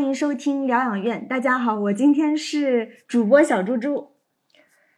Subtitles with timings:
[0.00, 1.28] 欢迎收听疗养院。
[1.28, 4.12] 大家好，我今天是主播小猪猪。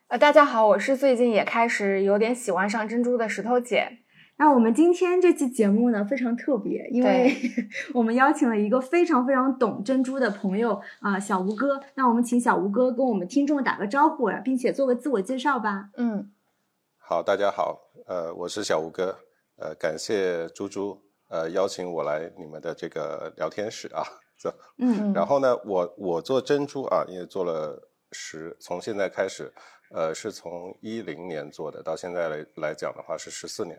[0.06, 3.98] 呃，大家好，我是最近也开始有点喜欢上珍珠的石头姐。
[4.36, 7.34] 那我们今天这期节目呢非常特别，因为
[7.94, 11.80] 我们邀请了一个非常非常懂珍珠的朋友啊，小吴哥。
[11.96, 15.88] 那我们请小吴哥跟我们听众打个招呼，并且做个自我介绍吧。
[15.96, 16.30] 嗯，
[16.96, 19.18] 好，大家好，呃，我是小吴哥，
[19.56, 21.02] 呃，感谢猪猪。
[21.28, 24.04] 呃，邀请我来你们的这个聊天室啊，
[24.42, 29.52] 这，嗯，然后呢，我我做珍珠啊，也做了十，从现在开始，
[29.90, 33.78] 呃，是从一零年做的，到现在来来讲的话是十四年，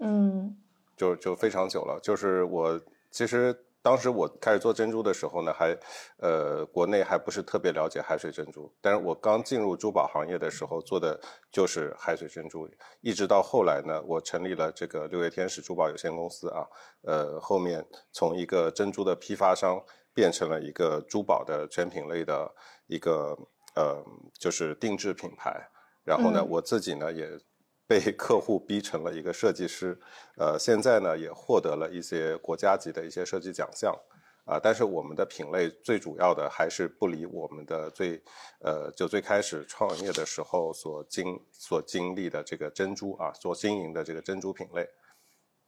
[0.00, 0.56] 嗯，
[0.96, 2.80] 就就非常久了，就是我
[3.10, 3.64] 其实。
[3.80, 5.76] 当时我开始做珍珠的时候呢，还，
[6.18, 8.70] 呃，国内还不是特别了解海水珍珠。
[8.80, 11.18] 但是我刚进入珠宝行业的时候，做的
[11.50, 12.68] 就是海水珍珠。
[13.00, 16.66] 一直到后来呢，我成立了这个六月天使珠宝有限公司啊，
[17.02, 19.82] 呃，后面从一个珍珠的批发商
[20.12, 22.54] 变成了一个珠宝的全品类的
[22.86, 23.36] 一个
[23.74, 24.04] 呃，
[24.38, 25.70] 就是定制品牌。
[26.04, 27.38] 然后呢，我自己呢也。
[27.88, 29.98] 被客户逼成了一个设计师，
[30.36, 33.98] 呃，现在呢也获得了一些国家级的一些设计奖项，
[34.44, 38.22] 啊，但是我们的品类最主要的还是不离我们的最，
[38.60, 44.86] 呃，就最开始创业的时候所经所经历的这个珍珠啊，所经营的这个珍珠品类。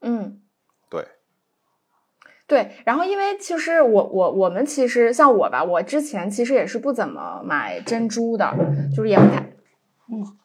[0.02, 0.42] 嗯，
[0.90, 1.06] 对，
[2.46, 8.54] 对，然后因为其实我我我们其实像我吧，我之前其实也是不怎么买珍珠的，
[8.94, 9.56] 就是也不太，
[10.12, 10.36] 嗯。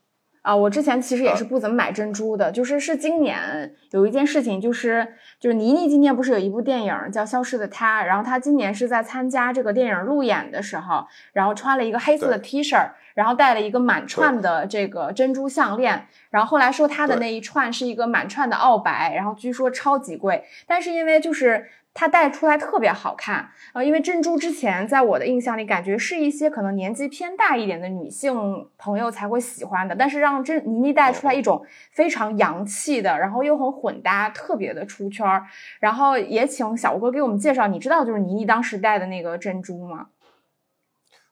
[0.46, 21.66] 啊，我之前其实也是不怎么买珍珠的，就是是今年有一件事情，就是就是倪妮今年不是有一部电影叫《消失的她》，然后她今年是在参加这个电影路演的时候，然后穿了一个黑色的 T 恤，然后戴了一个满串的这个珍珠项链，然后后来说她的那一串是一个满串的澳白，然后据说超级贵，但是因为就是。
[21.98, 35.46] 它戴出来特别好看，呃，因为珍珠之前在我的印象里，感觉是一些可能年纪偏大一点的女性朋友才会喜欢的，但是让珍妮妮戴出来一种非常洋气的，然后又很混搭，特别的出圈儿。
[35.80, 40.08] 然后也请小吴哥给我们介绍，你知道就是妮妮当时戴的那个珍珠吗？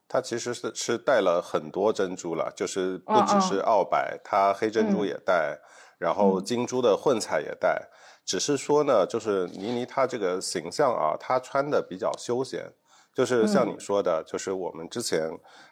[0.08, 5.58] 它其实是是戴了很多珍珠了，就是不只是澳白，它黑珍珠也戴，
[5.98, 7.90] 然后金珠的混彩也戴。
[8.26, 12.72] 只是说呢，就是倪妮她这个形象啊，她穿的比较休闲，
[13.14, 15.30] 就是像你说的，就是我们之前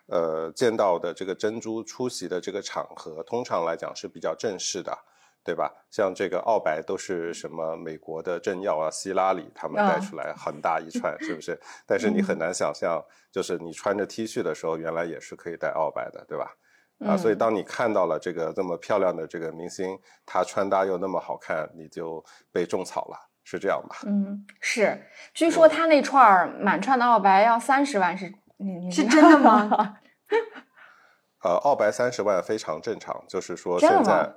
[0.07, 4.97] 呃见到的这个珍珠出席的这个场合，通常来讲是比较正式的，
[5.43, 5.71] 对吧？
[5.89, 11.59] 像这个澳白都是什么美国的政要啊，希拉里他们带出来很大一串，是不是？
[11.87, 16.55] 但是你很难想象，就是你穿着 T 恤的时候，原来也是可以戴澳白的，对吧？
[17.05, 23.97] 啊，所以当你看到了这个这么漂亮的这个明星，她穿搭又那么好看，你就被种草了，是这样吧？
[24.05, 25.01] 嗯，是。
[25.33, 28.31] 据说她那串满串的澳白要三十万，是
[28.91, 29.97] 是真的吗？
[31.43, 34.31] 呃，澳白三十万非常正常，就是说现在。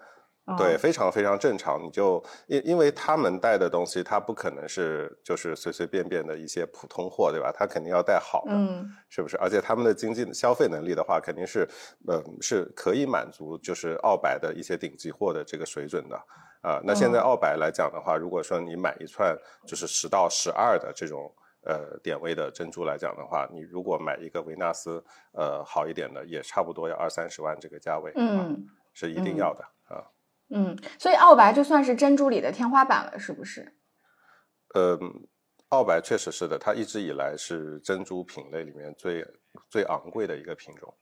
[0.59, 1.83] 对，非常非常正常。
[1.83, 7.51] 你就因因为他们带的东西，它不可能是就是随随便便的一些普通货，对吧？
[7.51, 9.39] 他肯定要带好的，嗯是不是？
[9.39, 11.67] 而且他们的经济消费能力的话，肯定是，
[12.07, 16.17] 呃，是可以满足就是澳白的一些顶级货的这个水准的
[16.61, 16.79] 啊。
[16.85, 19.35] 那现在澳白来讲的话，如果说你买一串
[19.67, 21.35] 就是十到十二的这种
[21.65, 25.03] 呃点位的珍珠来讲的话，你如果买一个维纳斯
[25.33, 29.71] 呃好一点的，也差不多要二三十万这个价位，嗯，是一定要的啊。
[30.51, 33.75] 嗯，所以澳白就算是珍珠里的天花板了，是不是？
[34.75, 34.99] 呃，
[35.69, 39.25] 澳白确实是的，它一直以来是珍珠品类里面最
[39.71, 40.95] 最昂贵的一个品种。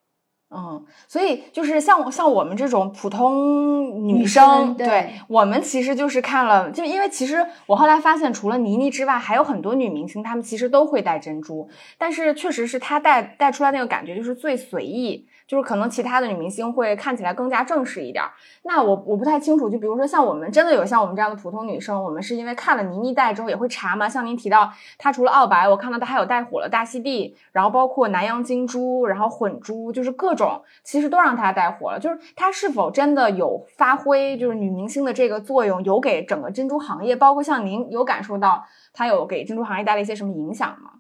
[0.54, 15.26] 嗯，所以就是像像我们这种普通女生，对我们其实就是看了，就因为其实我后来发现，除了倪妮之外，还有很多女明星，她们其实都会戴珍珠，但是确实是她戴戴出来那个感觉就是最随意。
[15.52, 18.31] 就是可能其他的女明星会看起来更加正式一点儿，
[18.62, 19.69] 那我我不太清楚。
[19.69, 24.08] 就比如说像我们真的有像我们这样的普通女生，我们是因为看了倪妮戴之后也会查吗？
[24.08, 32.00] 像您提到她除了澳白，我看到她还有带火了大溪地，然后包括南洋金珠，然后混珠，就是各种其实都让她带火了。
[32.00, 38.64] 就是她是否真的有发挥就是女明星的这个作用，有给整个珍珠行业，包括像您有感受到
[38.94, 40.91] 她有给珍珠行业带来一些什么影响吗？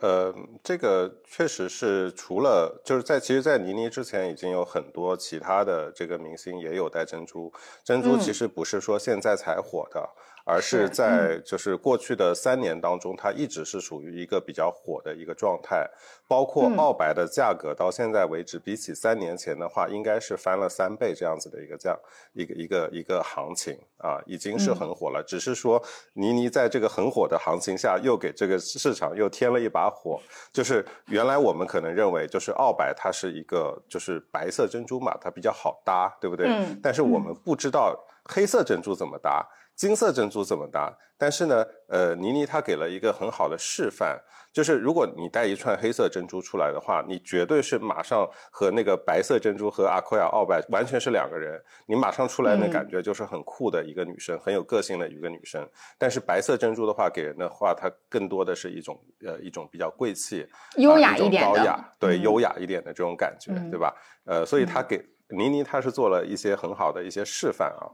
[0.00, 7.52] 呃，这个确实是除了就是在其实，在倪妮之前已经有很多其他的这个明星也有戴珍珠。
[7.84, 10.08] 珍珠其实不是说现在才火的，
[10.44, 15.90] 而是在就是过去的三年当中，它一直是属于一个比较火的一个状态。
[16.26, 21.98] 包括澳白的价格到现在为止，比起三年前的话，应该是翻了三倍这样子的一个这样
[22.32, 25.22] 一个一个一个行情啊，已经是很火了。
[25.22, 25.82] 只是说
[26.14, 30.18] 倪妮在这个很火的行情下，又给这个市场又添了一把火。
[30.50, 36.48] 就是原来我们可能认为，就是澳白它是一个就是白色珍珠嘛，它比较好搭，对不对？
[36.48, 36.80] 嗯。
[36.82, 37.94] 但是我们不知道
[38.24, 39.46] 黑色珍珠怎么搭。
[39.76, 40.96] 金色珍珠怎么搭？
[41.16, 44.20] 但是呢，呃，倪妮她给了一个很好的示范，
[44.52, 51.60] 就是如果你带一串黑色珍珠出来的话，你绝对是马上和那个白色珍珠和阿奎亚奥白完全是两个人。
[51.86, 55.66] 你马上出来的感觉就是很酷的一个女生，很有个性的一个女生。
[55.98, 60.46] 但是白色珍珠的话，给人的话，它更多的是一种呃一种比较贵气、
[60.76, 63.94] 优雅一点的，高雅对优雅一点的这种感觉，对吧？
[64.24, 67.86] 呃，所以她给倪妮她是做了一些很好的一些示范啊。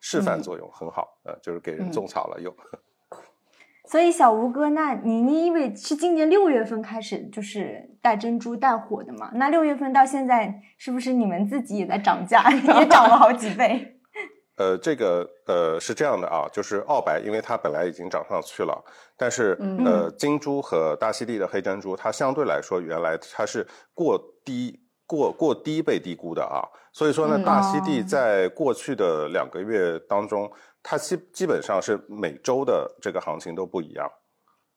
[0.00, 2.54] 示范作用很好，呃，就是给人种草了又。
[3.90, 13.96] 所以小吴哥，那倪妮因为是今年六月份开始就是带珍珠带火的嘛，那六月份到现在是不是你们自己也在涨价， 也涨了好几倍？
[14.56, 18.84] 呃，这个呃是这样的啊，就是澳白，因为它本来已经涨上去了，
[19.16, 24.80] 但是呃金珠和大溪地的黑珍珠，它相对来说原来它是过低。
[25.08, 26.60] 过过低被低估的啊，
[26.98, 30.50] 所以说呢，大溪地在过去的两个月当中，
[30.82, 34.10] 它基基本上是每周的这个行情都不一样。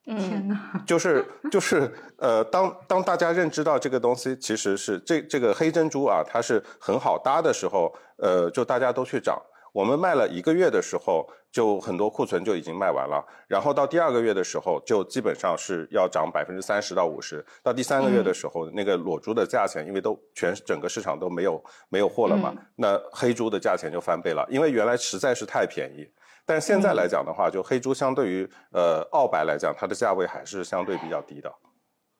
[0.06, 9.41] 天呐， 就是就是呃，当当大家认知到这个东西其实是这这个黑珍珠啊，它是很好搭的时候，呃，就大家都去涨。
[9.71, 13.25] 我们卖了一个月的时候，就很多库存就已经卖完了。
[13.47, 17.44] 然后到第二个月的时候，就基本上是要涨百分之三十到五十。
[17.63, 24.45] 到第三个月的时候，那个裸猪的价钱，因为都全整个市场都没有没有货了嘛，那黑猪的价钱就翻倍了。
[24.50, 26.06] 因为原来实在是太便宜，
[26.45, 31.53] 但是现在来讲的话，就黑猪相对于呃澳白来讲，它的价位还是相对比较低的。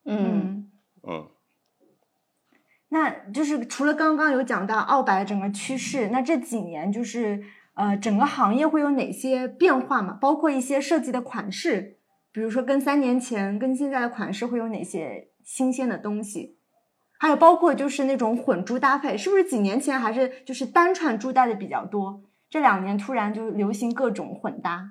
[0.06, 0.70] 嗯
[1.06, 1.28] 嗯。
[2.92, 7.42] 那就是除了刚刚有讲到澳白整个趋势，那这几年就是
[7.72, 10.12] 呃整个行业会有哪些变化嘛？
[10.20, 11.96] 包括一些设计的款式，
[12.30, 16.58] 比如说跟三年前跟现在的款式会有哪些新鲜的东西？
[17.18, 22.22] 还有包括就是那种混珠搭配，是不是几年前还是就是单串珠戴的比较多？
[22.50, 24.90] 这两年突然就流行各种混搭。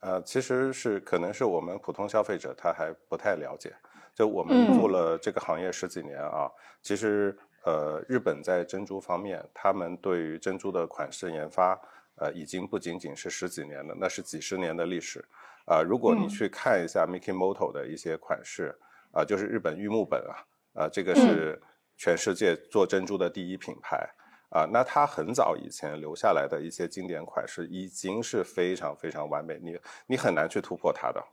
[0.00, 3.72] 呃，其实是可能是我们普通消费者他还不太了解。
[4.14, 6.50] 就我们做了这个行业十几年啊，
[6.82, 11.78] 其实呃，日本在珍珠方面，他们对于珍珠的款式研发，
[12.16, 15.24] 呃，已经不仅仅是十几年了，那是几十年的历史。
[15.66, 18.76] 啊，如果你去看一下 Mikimoto 的一些款式，
[19.12, 21.60] 啊，就是日本玉木本啊，啊，这个是
[21.96, 24.08] 全世界做珍珠的第一品牌。
[24.50, 29.78] 啊，那它很早以前留下来的一些经典款式，已经是非常非常完美，你
[30.08, 31.24] 你很难去突破它的。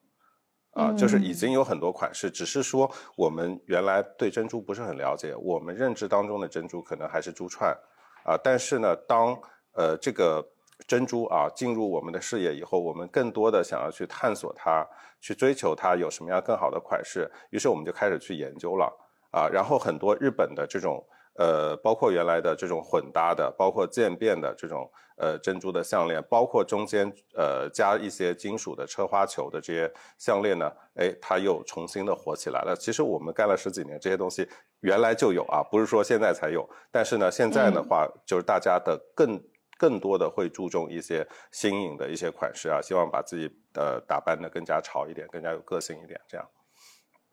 [0.78, 7.76] 啊，就是已经有很多款式，只是说我们原来对珍珠不是很了解，我们认知当中的珍珠可能还是珠串，
[8.24, 9.36] 啊，但是呢，当
[9.74, 10.48] 呃这个
[10.86, 14.88] 珍珠啊进入我们的视野以后，我们更多的想要去探索它，
[15.20, 18.86] 去追求它有什么样更好的款式，于是我们就开始去研究了，
[19.32, 21.04] 啊，然后很多日本的这种。
[21.38, 32.76] 呃，包括原来的这种混搭的，包括渐变的这种呃珍珠的项链，包括中间呃加一些金属的车花球的这些项链呢，哎，它又重新的火起来了。
[32.76, 36.68] 其实我们干了十几年，这些东西原来就有啊，不是说现在才有。
[36.92, 39.40] 但是呢，现在的话，就是大家的更
[39.78, 46.50] 更多的会注重一些新颖的一些款式啊，希望把自己呃打扮的更加潮一点，更加有个性一点，这样。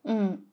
[0.05, 0.47] 嗯。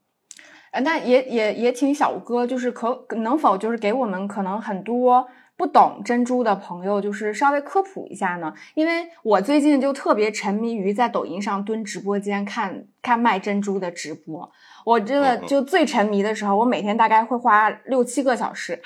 [0.72, 8.54] 呃，那也也也请小哥，就是可能否就是给我们可能很多不懂珍珠的朋友，就是稍微科普一下呢？
[8.74, 14.50] 因为我最近就特别沉迷于在抖音上蹲直播间看看卖珍珠的直播，
[14.86, 18.82] 我真的就最沉迷的时候，我每天大概会花六七个小时。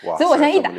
[0.00, 0.70] 所以我现在一打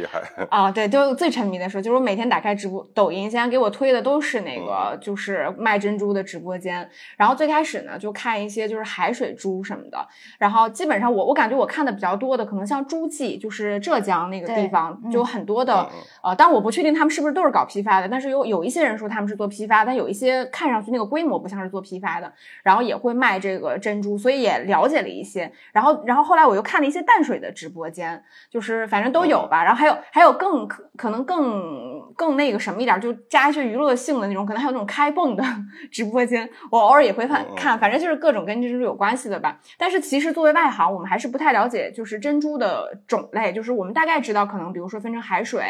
[0.49, 6.89] 啊，对，就最沉迷的时候，就是我每天打开直播抖音，现在给我推的都是那个就是卖珍珠的直播间。
[7.17, 10.07] 然后最开始呢，就看一些就是海水珠什么的。
[10.39, 15.87] 然后基本上我我感觉我看的比较多的，可能像诸暨，就是浙江那个地方，就很多的
[16.23, 18.09] 呃，但我不确定他们是不是都是搞批发的。
[18.09, 22.33] 但是有有一些人说他们是做批发，但有一些看上去那个规模不像是做批发的。
[22.63, 25.51] 然后也会卖这个珍珠，所以也了解了一些。
[25.71, 29.10] 然后然后后来我又看了一些淡水的直播间，就是反正。
[29.11, 29.63] 正都有吧。
[29.63, 35.43] 然后还有还有更可可能更更那个什么一点，就加一些娱乐性的那种，可能还有那种开蹦的
[35.91, 37.77] 直播间，我偶尔也会看看。
[37.79, 39.59] 反正就是各种跟珍珠有关系的吧。
[39.77, 43.51] 但是其实作为外行，我们还是不太了解，就是珍珠的种类。
[43.51, 45.63] 就是我们大概知道，可能比如说分成海水、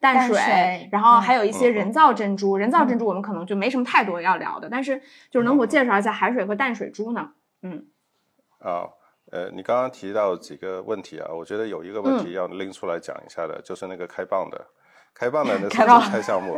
[0.00, 2.56] 淡水，然后还有一些人造珍珠。
[2.56, 4.68] 人造珍珠我们可能就没什么太多要聊的。
[4.70, 5.00] 但是
[5.30, 7.30] 就是能给我介绍一下海水和淡水珠呢？
[7.62, 7.86] 嗯。
[8.60, 8.97] 啊。
[9.30, 14.66] 呃，你刚刚提到几个问题啊，我觉得有一个问题要拎出来讲一下的，就是那个开蚌的，
[15.14, 16.54] 开蚌的那是韭菜项目，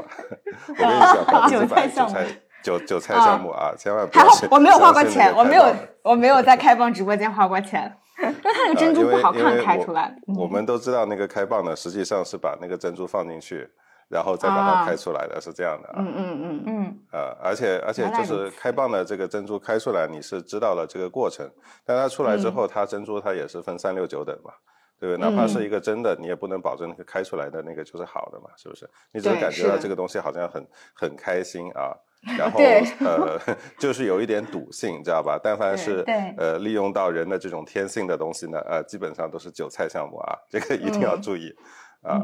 [0.69, 2.27] 我跟你讲，百分之百韭菜
[2.63, 4.49] 韭韭菜项目啊， 千万不要信。
[4.51, 10.15] 我没有花过钱，我没有，我没有在开蚌直播间花过钱，因为它那个珍珠不好看，开出来。
[10.39, 13.69] 我们都知道那个开蚌呢，实际上是把那个珍珠放进去。
[14.11, 16.63] 然后再把它开出来的是这样的啊，嗯嗯嗯。
[16.67, 21.49] 嗯，呃，而且而且就是开蚌的这个珍珠开出来，你是知道了这个过程，
[21.85, 24.53] 但它出来之后，它珍珠它也是分三六九等嘛，
[24.99, 25.31] 对不对？
[25.31, 28.91] 哪怕是一个真的，你也不能保证那个开出来的那个就是好的嘛，是不是？
[29.13, 31.95] 你只是感觉到这个东西好像很很开心啊，
[32.37, 32.59] 然后
[33.05, 33.39] 呃，
[33.79, 35.39] 就是有一点赌性，知道吧？
[35.41, 36.05] 但凡是
[36.37, 41.55] 呃利用到人的这种天性的东西呢，呃，基本上都是韭菜项目啊，这个一定要注意
[42.03, 42.21] 啊。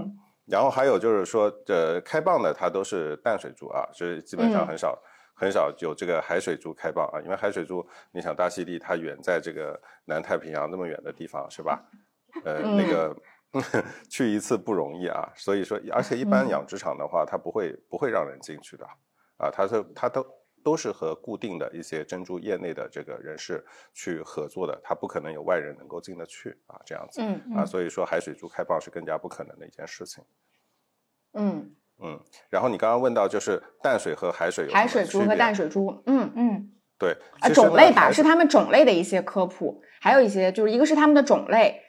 [0.47, 4.97] 然后还有就是说，这开蚌的它都是淡水珠啊，所以基本上很少
[5.35, 7.21] 很少有这个海水珠开蚌啊。
[7.21, 11.85] 因为海水珠，你想大溪地它远在这个南太平洋那么远的地方，是吧？
[12.45, 13.17] 呃，那个
[14.09, 15.33] 去一次不容易啊。
[15.35, 18.87] 所以说，而且一般养殖场的话，它不会不会让人进去的
[19.38, 19.50] 啊。
[19.50, 20.25] 它是它都
[20.66, 26.75] 都是和固定的一些珍珠业内的这个人士去合作的，它不可能有外人能够进得去啊。
[26.85, 27.23] 这样子
[27.54, 30.25] 啊，所以说海水珠开蚌是更加不可能的一件事情。
[31.35, 32.20] 嗯嗯，
[32.50, 41.80] 然后你刚刚问到就是淡水和海水，海水珠和淡水珠，嗯嗯，对，啊种类吧，是它们种类的一些科普，还有一些就是一个是它们的种类，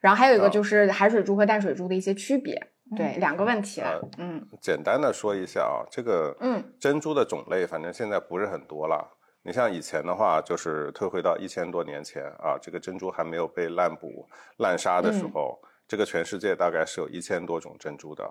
[0.00, 6.62] 然后还有一个就是海水珠和淡水珠的一些区别，对，两个问题了，嗯，简单的说一下啊，这个嗯。
[6.78, 9.18] 珍珠的种类，反正现在不是很多了。
[9.44, 18.24] 你像以前的话，就是退回到一千多年前啊，这个珍珠还没有被滥捕滥杀的时候，这个全世界大概是有一千多种珍珠的。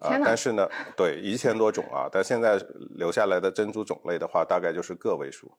[0.00, 2.58] 啊，但是呢，对一千多种啊，但现在
[2.96, 5.56] 留下来的珍珠种类的话，大概就是个位数，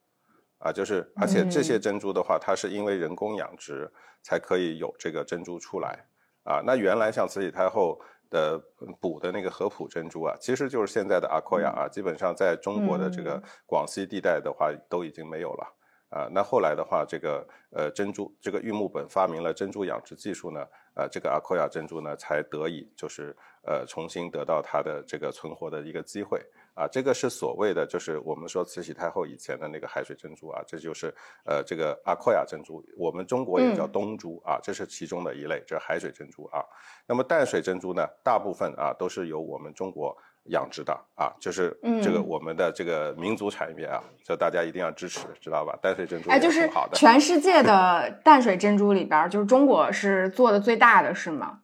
[0.60, 3.90] 啊，就是而且这些珍珠的话，它是因为人工养殖
[4.22, 6.06] 才可以有这个珍珠出来，
[6.44, 8.62] 啊，那原来像慈禧太后的
[9.00, 15.76] 补的那个合浦珍珠啊，其实就是现在的阿科亚啊，基本上在中国的这个广西地带的话都已经没有了。
[16.10, 26.40] 啊，那后来的话，这个呃珍珠，这个玉木本发明了珍珠养殖技术呢，呃，这个阿科亚珍珠呢才得以就是呃重新得到它的这个存活的一个机会
[26.76, 31.08] 啊，这个是所谓的就是我们说慈禧太后以前的那个海水珍珠啊，这就是
[31.46, 36.64] 呃这个阿蔻亚珍珠，我们中国也叫东珠啊，这是其中的一类，这是海水珍珠啊。
[37.08, 40.16] 那么淡水珍珠呢，大部分啊都是由我们中国。
[40.50, 45.76] 养殖的啊，就是这个我们的这个民族产业啊，就大家一定要支持，知道吧？
[45.82, 51.62] 淡水珍珠哎，就是全世界的淡水珍珠里边，就是中国是做的最大的是吗？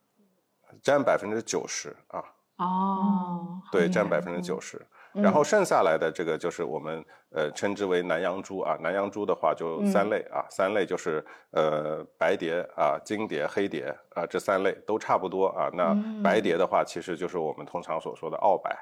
[0.82, 2.24] 占百分之九十啊。
[2.58, 4.84] 哦，对，占百分之九十。
[5.14, 15.70] 然后剩下来的这个就是我们呃称之为南洋珠啊，南洋珠的话就三类啊，三类就是呃白蝶啊、金蝶、黑蝶啊，这三类都差不多啊。
[15.74, 18.74] 那白蝶的话，其实就是我们通常所说的澳白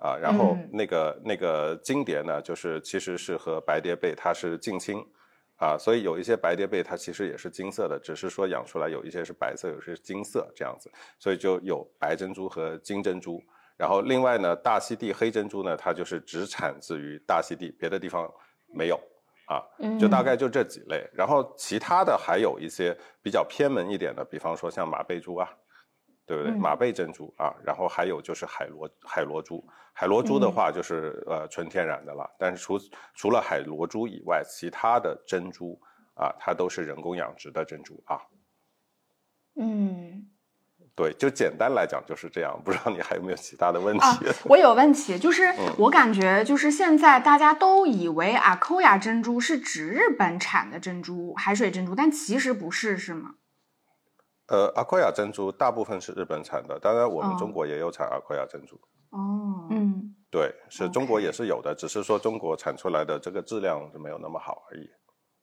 [0.00, 5.00] 啊，然后那个那个金蝶呢，就是其实是和白蝶贝它是近亲
[5.56, 13.40] 啊，所以有一些白蝶贝它其实也是金色的，只是说养出来有一些是白色，有些是金色这样子，所以就有白珍珠和金珍珠。
[13.76, 18.32] 然后另外呢，大溪地黑珍珠呢，它就是只产自于大溪地，别的地方
[18.66, 19.00] 没有
[19.46, 19.60] 啊，
[19.98, 21.04] 就大概就这几类。
[21.12, 25.50] 然后其他的还有一些比较偏门一点的，比方说像马贝珠啊，
[26.24, 26.52] 对不对？
[26.52, 32.30] 马贝珍珠啊，然后还有就是海螺海螺珠，海螺珠的话就是呃纯天然的了。
[32.38, 32.78] 但是除
[33.14, 35.76] 除了海螺珠以外，其他的珍珠
[36.14, 38.20] 啊，它都是人工养殖的珍珠啊。
[39.56, 40.30] 嗯。
[40.96, 44.06] 对，就简单来讲就是这样，不知道你还有没有其他的问题？
[44.44, 53.34] 我有问题，就是我感觉就是现在大家都以为阿扣亚珍珠是指日本产的珍珠，海水珍珠，但其实不是，是吗？
[54.46, 58.76] 呃，阿扣亚珍珠大部分是日本产的，当然我们中国也有产阿扣亚珍珠。
[59.10, 64.88] 哦，嗯，对，是中国也是有的，只是说中国产出来的这个质量就没有那么好而已。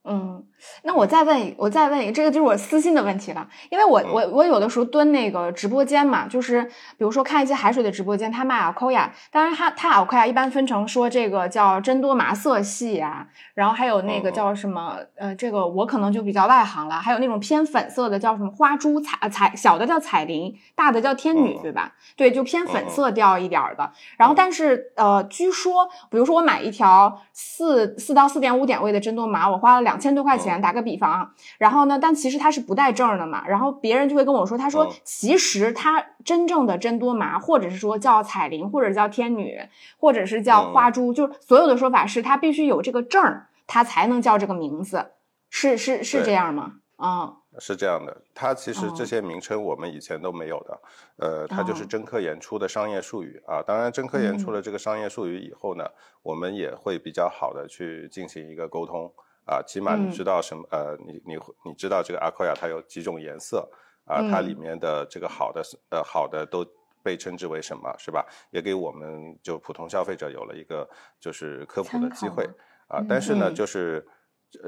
[0.04, 0.42] 嗯，
[0.82, 21.92] 那我再问一，我再问一个，这个就是我私心的问题了，因为我我我有的时候蹲那个直播间嘛，就是比如说看一些海水的直播间，他卖 a 科亚，当然他他 a 科亚一般分成说这个叫真多麻色系啊，然后还有那个叫什么呃，这个我可能就比较外行了，还有那种偏粉色的叫什么花珠彩彩小的叫彩铃，大的叫天女，对吧？
[22.16, 23.92] 对，就偏粉色调一点的。
[24.18, 29.91] 然后但是呃，据说比如说我买一条四四到四点五点位的真多麻，我花了两。
[29.92, 39.60] 两千多块钱，打个比方啊，然后呢，但其实它是不带证的嘛，然后别人就会跟我说，他说其实它真正的真多麻，或者是说叫彩铃，或者叫天女，
[39.98, 45.10] 或者是叫花珠，就是所有的说法是它必须有这个证儿，它才能叫这个名字，
[45.50, 46.76] 是是是这样吗？
[46.96, 50.80] 啊，是这样的，它其实这些名称我们以前都没有的，
[51.16, 51.84] 呃，它就是。
[51.84, 53.60] 真科研出的商业术语啊。
[53.60, 55.84] 当然，真科研出了这个商业术语以后呢，
[56.22, 59.12] 我们也会比较好的去进行一个沟通。
[59.44, 60.64] 啊，起码你知道什么？
[60.70, 63.68] 呃，你你你知道这个阿科亚它有几种颜色
[64.04, 64.22] 啊？
[64.30, 66.64] 它里面的这个好的呃好的都
[67.02, 68.24] 被称之为什么是吧？
[68.50, 72.48] 也给我们就普通消费者有了一个就是科普的机会
[72.86, 73.04] 啊。
[73.08, 74.06] 但是呢，就是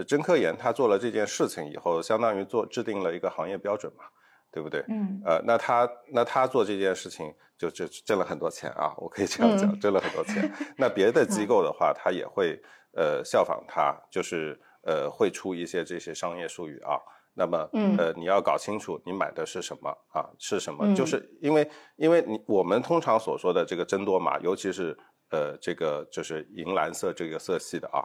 [0.07, 4.05] 真科研他做了这件事情以后，相当于做制定了一个行业标准嘛，
[4.51, 4.85] 对不对？
[4.89, 5.23] 嗯。
[5.25, 10.51] 呃，那他那他做这件事情就就挣了很多钱啊，我可以这样讲，挣了很多钱。
[10.77, 12.61] 那别的机构的话，他也会
[12.97, 14.61] 呃效仿它，就是。
[14.87, 17.01] 呃，会出一些这些商业术语啊，
[17.33, 20.95] 那么，呃，你要搞清楚你买的是什么啊，是什么？
[20.95, 24.95] 就是因为，因为你我们通常所说的这个真多玛，尤其是
[25.31, 28.05] 呃，这个就是银蓝色这个色系的啊，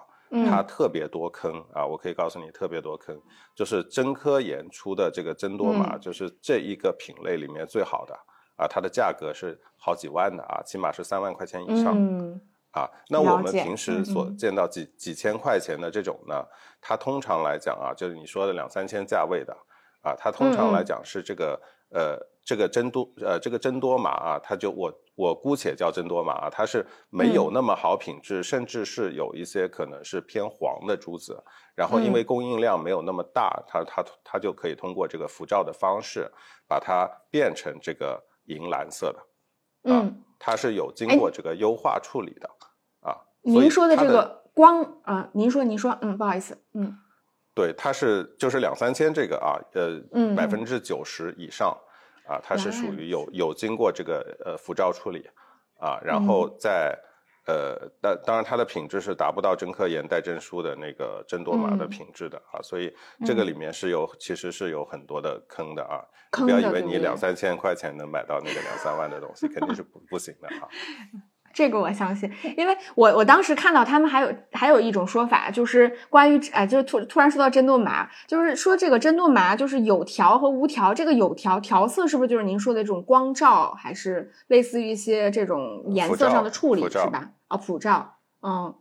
[0.49, 3.21] 它特别多坑啊，我可以告诉你特别多坑，
[3.53, 8.17] 就是真科研出的这个真多玛，就是这一个品类里面最好的
[8.55, 12.39] 啊，它的价格是好几万的啊，起码是三万块钱以上。
[12.71, 16.45] 啊，那我们平时所见到几几千块钱的这种呢，
[16.79, 19.51] 它通常来讲啊，就是你说的两三千价位的，
[20.01, 21.59] 啊，它通常来讲是这个
[21.89, 36.31] 呃这个真多呃这个真多玛啊，它就我我姑且叫真多玛啊，它是没有那么好品质，甚至是有一些可能是偏黄的珠子，然后因为供应量没有那么大，它它它就可以通过这个辐照的方式
[36.67, 39.19] 把它变成这个银蓝色的。
[39.83, 42.49] 嗯，它是有经过这个优化处理的，
[43.01, 46.97] 啊，您说的这个光啊，您说您说，嗯，不好意思，嗯，
[47.53, 51.77] 对，它是就是两三千这个啊，呃，百分之九十以上
[52.27, 55.29] 啊，它是属于有有经过这个呃辐照处理
[55.79, 56.97] 啊，然后在。
[57.49, 62.93] 呃，但当然它的品质是达不到真科研带证书的那个真多玛的品质的啊，所以
[63.25, 65.97] 这个里面是有其实是有很多的坑的啊，
[66.31, 70.67] 不要以为你两三千块钱能买到那个两三万的东西，肯定是不不行的啊。
[71.51, 87.31] 这个我相信，因为我我当时看到他们还有还有一种说法，就是关于哎，就是突突然说到真诺麻，就是说这个真诺麻就是有条和无条，这个有条调色是不是就是您说的这种光照，还是类似于一些这种颜色上的处理是吧？
[87.49, 88.73] 啊，普照，嗯。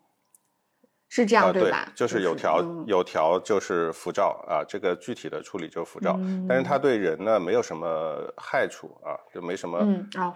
[1.11, 1.91] 是这样对吧？
[1.95, 9.79] 就是有条有条就是辐照啊，这个具体的处理就是辐照，但是它对人呢没有什么害处啊，就没什么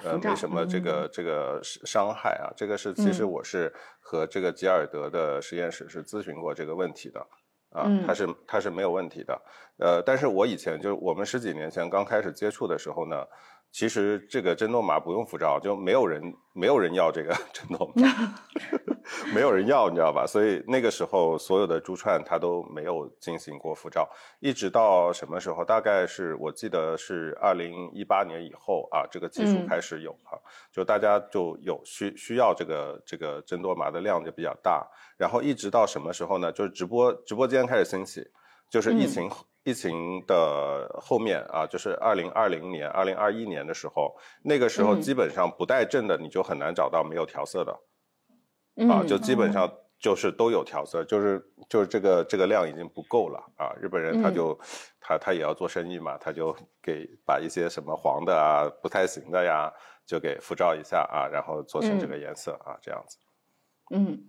[0.02, 2.48] 呃没什么这个这个伤害啊。
[2.56, 7.20] 这个是其实我是和这个吉尔德的实验室是咨询过这个问题的
[7.68, 9.38] 啊，它是它是没有问题的。
[9.76, 13.26] 呃，但是我以前就是我们十几年前刚开始接触的时候呢。
[13.72, 18.34] 其实这个真诺玛不用辐照，就没有人没有人要这个 真诺玛，
[19.34, 20.26] 没有人要，你知道吧？
[20.26, 24.06] 所以那个时候所有的珠串它都没有进行过辐照，
[24.40, 25.64] 一直到什么时候？
[25.64, 36.52] 大概是我记得是二零一八年以后啊，这个技术开始有了，就大家就有需需要这个这个真诺玛的量就比较大，然后一直到什么时候呢？
[36.52, 38.22] 就是直播直播间开始兴起，
[38.68, 39.30] 就是疫情。
[39.64, 47.72] 疫情的后面啊，就是二零二零年、二零二一年的时候，那个时候基本上不带证的你就很难找到没有调色的，
[48.88, 53.72] 啊，就基本上就是都有调色，就是就是这个这个量已经不够了啊。
[53.80, 54.58] 日本人他就
[55.00, 59.72] 他他也要做生意嘛，他就给把一些什么黄的啊、不太行的呀，
[60.04, 63.16] 就给辐照一下啊，然后做成这个颜色啊，这样子。
[63.94, 64.28] 嗯。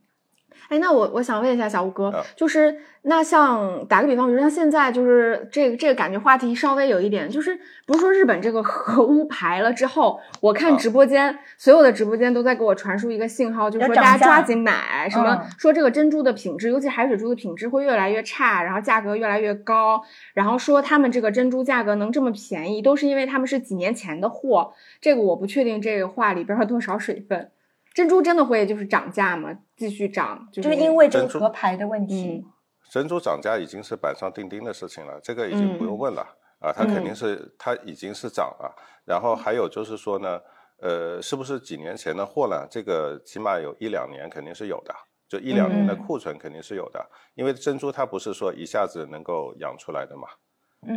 [0.70, 20.02] 哎，那我我想问一下小吴哥，就是那像打个比方，比如像现在就是这个这个感觉话题稍微有一点，就是不是说日本这个 核污排了之后，我看直播间所有的直播间都在给我传输一个信号，就是说大家抓紧买，什么说这个珍珠的品质，尤其海水珠的品质会越来越差，然后价格越来越高，
[20.34, 27.50] 然后说他们这个珍珠价格能这么便宜，都是因为他们是几年前的货，这个我不确定这个话里边有多少水分。
[27.93, 29.56] 珍珠真的会就是涨价吗？
[29.77, 32.45] 继续涨，就是因为这个壳牌的问题。
[32.89, 36.21] 珍珠涨价已经是板上钉钉的事情了，这个已经不用问了
[36.60, 38.75] 啊，它肯定是它已经是涨了。
[39.06, 40.39] 然后还有就是说呢，
[40.79, 42.67] 呃，是不是几年前的货呢？
[42.69, 44.93] 这个起码有一两年肯定是有的，
[45.27, 47.03] 就一两年的库存肯定是有的，
[47.36, 50.27] 因为珍珠它不是说一下子能够养出来的嘛，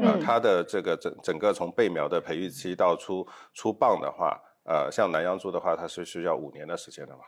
[0.07, 7.21] 啊，它的这个整整个从备苗的培育期到出出棒的话，呃，像南洋珠的话，它是需要五年的时间的嘛。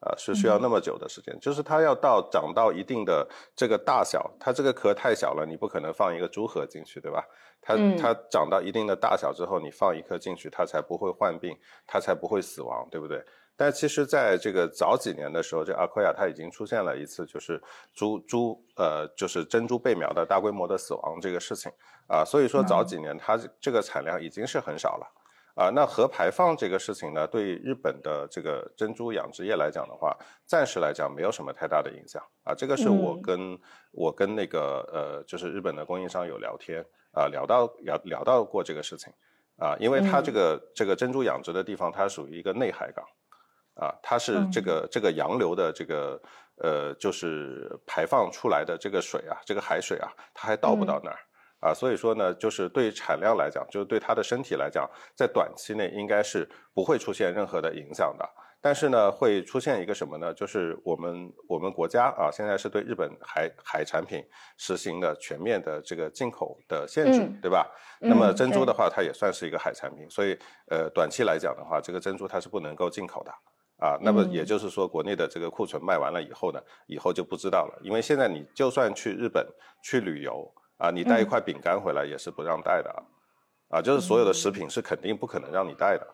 [0.00, 3.26] 呃，是需要那么久的时间，就是它要到长到一定的
[3.56, 7.24] 这个大小，它这个壳太小了，你不可能放一个猪核进去，对吧？
[7.62, 13.24] 它它长到一定的大小之后，你放一颗进去，它才不会患病，它才不会死亡，对不对？
[13.56, 17.58] 但其实，在这个早几年的时候，这阿奎亚它已经出现了一次，就是
[17.94, 21.72] 猪猪呃，就是珍珠被苗的大规模的死亡这个事情
[22.08, 25.06] 啊，所以说早几年它这个产量已经是很少了。
[25.54, 32.22] 啊，那核排放这个事情呢，对日本的这个珍珠养殖业来讲的话，暂时来讲没有什么太大的影响。
[32.42, 32.52] 啊。
[32.54, 33.58] 这个是我跟
[33.92, 39.12] 我跟那个呃，就是日本的供应商有聊天啊，聊到聊聊到过这个事情。
[39.56, 43.04] 啊，因为它这个这个珍珠养殖的地方，它属于一个内海港。
[43.76, 46.20] 啊，它是这个这个洋流的这个
[46.62, 51.18] 呃，就是排放出来的这个水啊，这个海水啊，它还到不到那儿。
[51.64, 58.28] 啊，所以说呢，就是对产量来讲，就是对它的身体来讲，在短期内应该是不会出现任何的影响的。
[58.60, 60.32] 但是呢，会出现一个什么呢？
[60.34, 64.22] 就是我们我们国家啊，现在是对日本海海产品
[64.58, 67.66] 实行的全面的这个进口的限制，对吧？
[68.00, 73.30] 那么珍珠的话，它也算是一个海产品，所以呃，短期来讲的话，这个珍珠它是不能够进口的
[73.78, 73.98] 啊。
[74.02, 79.46] 那么也就是说，国内的这个库存卖完了以后呢，以后就不知道了，因为现在你就算去日本
[79.82, 80.50] 去旅游。
[80.84, 86.06] 啊，你带一块饼干回来也是不让带的啊，啊，就是所有的食品是肯定不可能让你带的。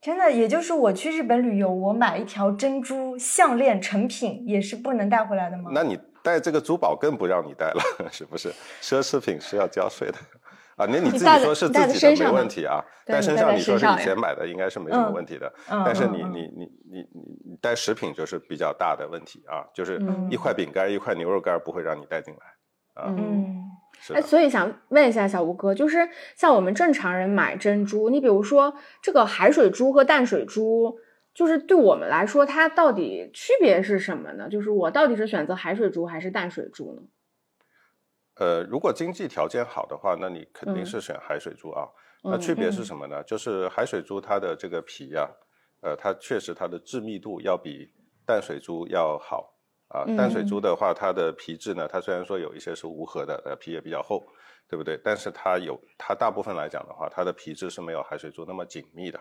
[0.00, 5.70] 真的，也就是我去日本旅游，我买一条珍珠项链成品也是不能带回来的吗？
[5.72, 8.52] 那你带这个珠宝更不让你带了， 是不是？
[8.82, 10.18] 奢侈品是要交税的
[10.76, 10.86] 啊。
[10.86, 17.08] 那你自己说是自己的没问题啊，带身上你说是以前买的应该是没什么问题的，但是你你你你
[17.50, 19.98] 你带食品就是比较大的问题啊，就是
[20.30, 22.40] 一块饼干一块牛肉干不会让你带进来。
[23.06, 23.70] 嗯，
[24.14, 30.98] 哎，所以想问一下小吴哥，就是像我们正常人买珍珠，你比如说这个海水珠和淡水珠，
[31.34, 34.48] 就是对我们来说，它到底区别是什么呢？
[34.48, 37.02] 就是我到底是选择海水珠还是淡水珠呢？
[38.36, 41.88] 呃，如果经济条件好的话，那你肯定是选海水珠啊。
[42.22, 43.22] 那区别是什么呢？
[43.24, 45.28] 就是海水珠它的这个皮呀，
[45.82, 47.90] 呃，它确实它的致密度要比
[48.26, 49.54] 淡水珠要好。
[49.90, 54.24] 啊，淡水珠的话，它的皮质呢，它虽然说有一些是无核的，呃，皮也比较厚，
[54.68, 54.96] 对不对？
[55.02, 59.20] 但是它有，它大部分来讲的话，它的皮质是没有海水珠那么紧密的。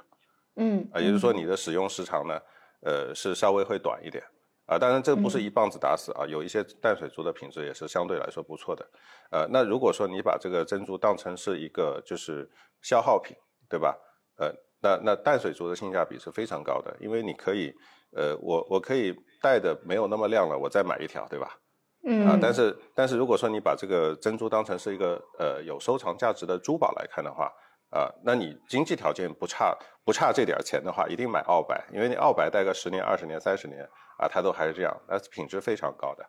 [0.57, 2.39] 嗯，啊，也就是说你的使用时长呢，
[2.81, 4.23] 呃，是稍微会短一点。
[4.67, 8.87] 啊，当然这不是一棒子打死啊，有一些淡水珠的品质也是相对来说不错的。
[9.31, 12.47] 呃，那如果说你把这个珍珠当成是一个就是
[12.83, 13.35] 消耗品，
[13.67, 13.97] 对吧？
[14.37, 14.53] 呃，
[14.83, 17.73] 那那淡水珠的性价比是非常高的，因为你可以。
[18.11, 21.57] 呃，我我可以戴的没有那么亮了，我再买一条，对吧？
[22.05, 27.51] 嗯啊，但是但是如果说你把这个珍珠当成是一个呃有收藏价值的珠宝来看的话，
[27.91, 33.83] 啊，那你经济条件不差不差这点钱的话，一定买澳白，因为你澳白戴个十年、二十年、三十年
[34.17, 36.25] 啊，它都还是这样，那品质非常高的。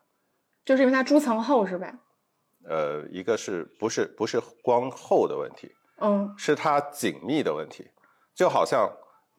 [0.65, 1.89] 就是因为它珠层厚是吧？
[2.67, 7.89] 呃，一个是不是不是光厚的问题，嗯，是它紧密的问题，
[8.35, 8.91] 就好像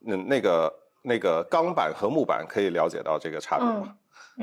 [0.06, 0.82] 嗯那个。
[1.03, 3.97] 那个钢板和木板可以了解到这个差别吗？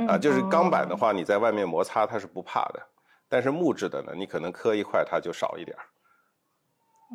[0.07, 2.81] 啊，就是钢板的话，你在外面摩擦它是不怕的，
[3.27, 5.83] 但是木质的呢，你可能磕一块它就少一点儿。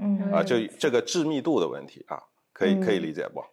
[0.00, 3.44] 嗯，啊，就这个致密度的问题啊，可以可以理解不？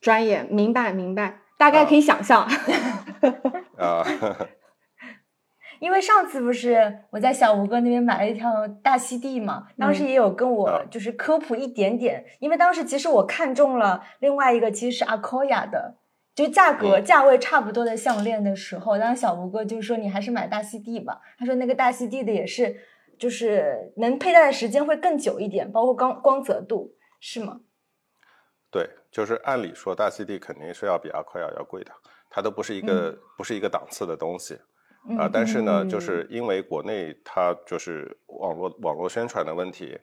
[0.00, 2.46] 专业，明白明白，大概可以想象。
[3.76, 4.04] 啊。
[5.80, 12.24] 因为上次不是我在小吴哥那边买了一条大溪地嘛，当时也有跟我就是科普一点点。
[12.38, 15.96] 因为当时其实我看中了另外一个，其实是阿科亚的，
[16.34, 21.20] 就价格价位差不多的项链的时候，当时小吴哥就说你还是买大溪地吧。
[21.38, 22.76] 他说那个大溪地的也是，
[23.18, 27.60] 就是能佩戴的时间会更久一点，包括光光泽度，是吗？
[28.70, 31.90] 对，就是按理说大溪地肯定是要比阿科亚要贵的，
[32.28, 34.58] 它都不是一个不是一个档次的东西。
[35.18, 39.98] 啊，但是呢，就是因为国内它就是网络网络宣传的问题，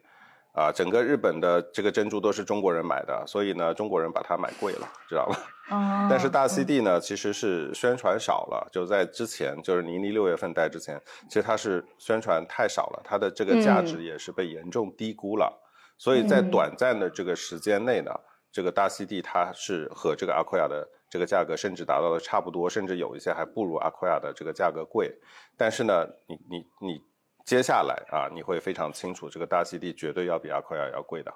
[0.52, 5.36] 啊，整个日本的这个珍珠都是中国人买的，所以呢，中国人把它买贵了，知道吧？
[5.70, 6.08] 哦。
[6.10, 15.56] 但是大 CD 呢，其实是宣传少了，就在之前，就是倪妮六月份带之前，其实它是宣传太少了，它的这个价值也是被严重低估了，
[15.96, 18.10] 所以在短暂的这个时间内呢，
[18.50, 25.14] 这个大溪地它是和这个阿奎亚的这个价格甚至达到了差不多，甚至有一些还不如阿奎亚的这个价格贵。
[25.56, 27.00] 但是呢，你你你
[27.44, 31.32] 接下来啊，你会非常清楚，这个大溪地绝对要比阿奎亚要贵的。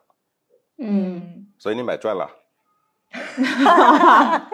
[0.78, 2.30] 嗯，所以你买赚了。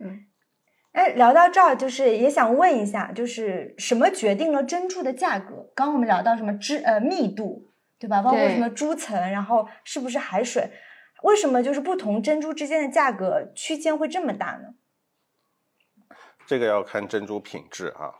[0.00, 0.26] 嗯，
[0.92, 5.70] 哎，聊到这儿，就是也想问一下，就是什么决定了珍珠的价格？
[5.74, 7.71] 刚刚我们聊到什么织呃密度，
[8.02, 8.20] 对吧？
[8.20, 10.70] 包括什么珠层，然后是不是海水？
[11.22, 14.74] 为什么就是不同珍珠之间的价格区间会这么大呢？
[16.46, 18.12] 这个要看珍珠品质啊。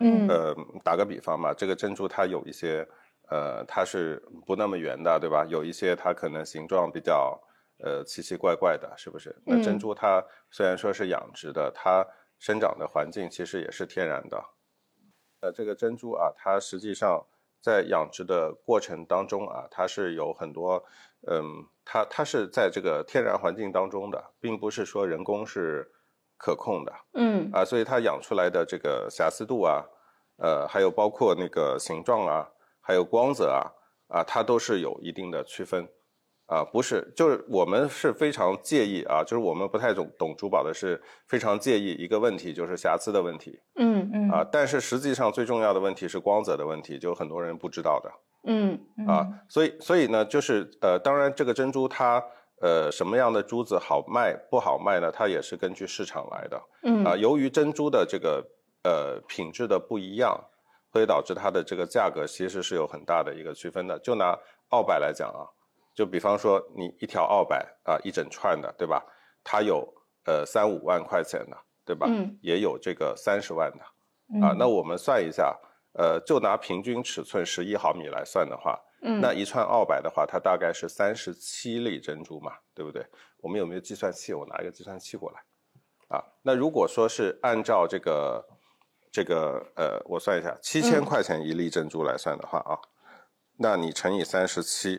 [0.00, 0.28] 嗯。
[0.28, 2.86] 呃，打个比方吧，这个珍珠它有一些。
[3.30, 5.46] 呃，它是不那么圆的，对吧？
[5.48, 7.40] 有一些它可能形状比较
[7.82, 9.34] 呃奇奇怪怪的，是不是？
[9.46, 12.06] 那珍珠它虽然说是养殖的，它
[12.38, 14.44] 生长的环境其实也是天然的。
[15.40, 17.24] 呃，这个珍珠啊，它实际上
[17.62, 20.84] 在养殖的过程当中啊，它是有很多，
[21.26, 25.90] 嗯，它它是在这个天然环境当中的，并不是说人工是
[26.36, 26.92] 可控的。
[27.14, 27.48] 嗯。
[27.52, 29.84] 啊，所以它养出来的这个瑕疵度啊，
[30.36, 32.50] 呃，还有包括那个形状啊。
[32.84, 33.62] 还有光泽啊
[34.08, 35.88] 啊，它都是有一定的区分
[36.46, 43.58] 啊，不是，就是我们是非常介意啊，就是我们不太懂懂珠宝的是非常介意一个问题，就是瑕疵的问题。
[43.76, 48.12] 嗯嗯啊，但是实际上最重要的问题是光泽的问题，就很多人不知道的。
[48.46, 48.78] 嗯
[49.08, 52.22] 啊，所以所以呢，就是呃，当然这个珍珠它
[52.60, 55.10] 呃什么样的珠子好卖不好卖呢？
[55.10, 56.62] 它也是根据市场来的。
[56.82, 58.44] 嗯啊，由于珍珠的这个
[58.84, 60.38] 呃品质的不一样。
[60.94, 63.98] 会导致它的这个价格其实是有很大的一个区分的。
[64.00, 64.38] 就拿
[64.72, 65.48] 澳白来讲啊，
[65.94, 69.04] 就比方说你一条澳白啊，一整串的，对吧？
[69.44, 69.86] 它有
[70.24, 72.06] 呃三五万块钱的，对吧？
[72.08, 72.38] 嗯。
[72.42, 75.56] 也有这个三十万的，啊，那我们算一下，
[75.94, 83.06] 呃，就拿平均尺寸十一毫米来算的话，嗯，那一串澳白的话，它大概是三十七粒珍珠嘛，对不对？
[83.38, 84.32] 我们有没有计算器？
[84.32, 85.40] 我拿一个计算器过来。
[86.08, 88.44] 啊，那如果说是按照这个。
[89.14, 92.80] 这个呃，我算一下，七千块钱一粒珍珠来算的话啊，
[93.58, 94.98] 那你乘以三十七，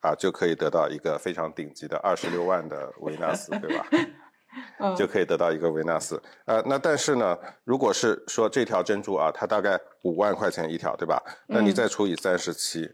[0.00, 3.86] 啊，就可以得到一个非常顶级的二十六万的维纳斯，对吧？
[4.96, 6.20] 就可以得到一个维纳斯。
[6.44, 11.22] 呃，那但是呢，如果是说这条珍珠啊，它大概五万块钱一条，对吧？
[11.46, 12.84] 那你再除以三十七，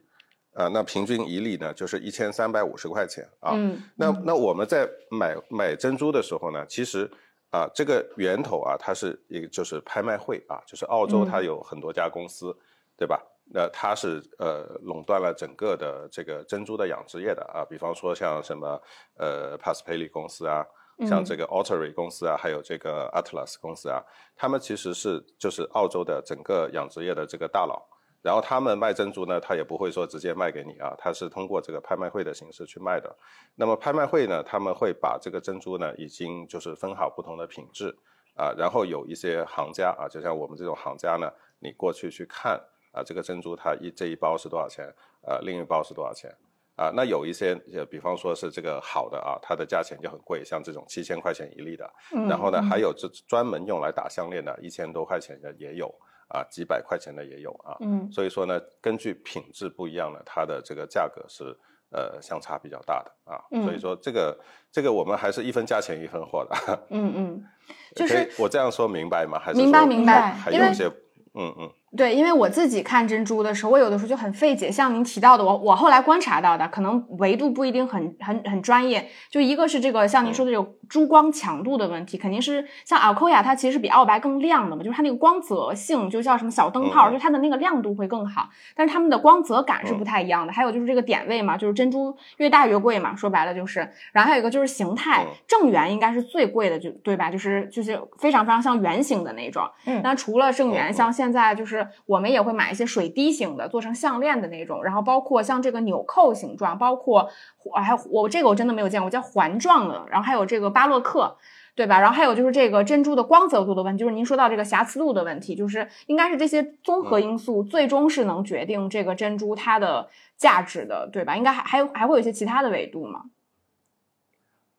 [0.52, 3.56] 啊，那平均一粒呢就是一千三百五十块钱啊。
[3.94, 7.10] 那那我们在买买珍珠的时候呢，其实。
[7.50, 12.54] 啊，这个源头啊，它是一个就是拍卖会啊，就是澳洲它有很多家公司，
[12.98, 13.22] 对吧？
[13.52, 18.80] 那它是呃垄断了整个的这个珍珠的养殖业的啊，比方说像什么
[19.16, 20.66] 呃 p a s p a l i 公司啊，
[21.06, 24.02] 像这个 Ottery 公司啊，还有这个 Atlas 公司啊，
[24.34, 27.80] 他们其实是就是澳洲的整个养殖业的这个大佬。
[28.22, 33.16] 然后他们卖珍珠呢，他也不会说直接卖给你啊，他是通过这个拍卖会的形式去卖的。
[33.54, 37.96] 那么拍卖会呢，他们会把这个珍珠呢，已经就是分好不同的品质
[38.34, 41.30] 啊，然后有一些行家啊，就像我们这种行家呢，
[41.60, 42.60] 你过去去看
[42.96, 44.86] 啊，这个珍珠它一这一包是多少钱
[45.22, 46.34] 啊，另一包是多少钱
[46.76, 46.90] 啊？
[46.96, 47.54] 那有一些，
[47.90, 51.88] 比方说是这个好的啊，它的价钱就很贵，像这种七千块钱一粒的。
[52.28, 55.94] 然后呢，还有这专门用来打项链的，一千多块钱的也有。
[56.28, 61.56] 啊，几百块钱的也有啊，嗯，所以说呢，根据品质不一样呢，它的这个价格是
[61.92, 64.36] 呃相差比较大的啊，所以说这个
[64.72, 67.44] 这个我们还是一分价钱一分货的，嗯嗯，
[67.94, 69.38] 就是我这样说明白吗？
[69.38, 70.88] 还是明白明白，还有一些
[71.34, 71.72] 嗯嗯。
[71.96, 74.70] 对，因为我自己看珍珠的时候，我有的时候就很费解。
[74.70, 79.08] 像您提到的，我我后来观察到的，可能维度不一定很很很专业。
[79.30, 88.48] 就一个是这个像您说的这个珠光强度的问题，肯定是像 akoya，它其实比澳白更亮的嘛，就是它那个光泽性，就叫什么小灯泡，就它的那个亮度会更好。
[88.74, 90.52] 但是它们的光泽感是不太一样的。
[90.52, 93.80] 还有就是这个点位嘛，就是珍珠越大越贵嘛，说白了就是。
[94.12, 97.30] 然后还有一个就是形态，正圆应该是最贵的，就对吧？
[97.30, 99.64] 就是就是非常非常像圆形的那种。
[99.86, 100.00] 嗯。
[100.02, 102.66] 那除了正圆，像现在就是我们也会买。
[102.66, 107.30] 一些水滴型的，做成项链的那种，然后包括像这个纽扣形状，包括
[107.72, 111.36] 还我这个我真的没有见过叫环状的，然后还有这个巴洛克，
[111.76, 112.00] 对吧？
[112.00, 121.36] 然后还有就是这个珍珠的光泽度的问题，就是您说到这个瑕疵度的问题，就是应该是这些综合因素最终是能决定这个珍珠它的价值的，对吧？
[121.36, 123.22] 应该还还有还会有一些其他的维度吗？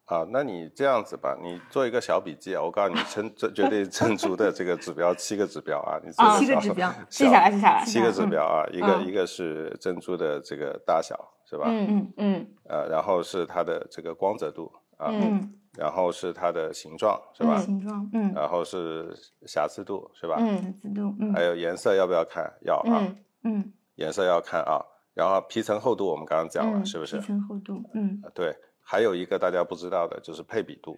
[0.08, 2.62] 啊，那你这样子吧，你做一个小笔记啊。
[2.62, 7.86] 我告诉你，成这绝对珍珠的这个指标七个指标啊，你七个指标记下来，记下来。
[7.86, 11.16] 七个指标啊，一个一个是珍珠的这个大小，
[11.46, 11.66] 是吧？
[11.68, 12.48] 嗯嗯嗯。
[12.70, 17.58] 呃，然后是它的这个光泽度啊，嗯，然后是它的形状，是吧？
[17.60, 19.14] 形状，嗯，然后是
[19.46, 20.38] 瑕疵度，是吧？
[20.40, 22.50] 嗯，瑕疵度，嗯，还有颜色要不要看？
[22.62, 23.06] 要啊，
[23.44, 24.80] 嗯，颜色要看啊。
[25.14, 27.26] 然后皮层厚度我们刚刚讲了，嗯是不是皮？
[27.28, 28.56] 层厚度，嗯，对，
[28.90, 30.98] 还有一个大家不知道的就是配比度，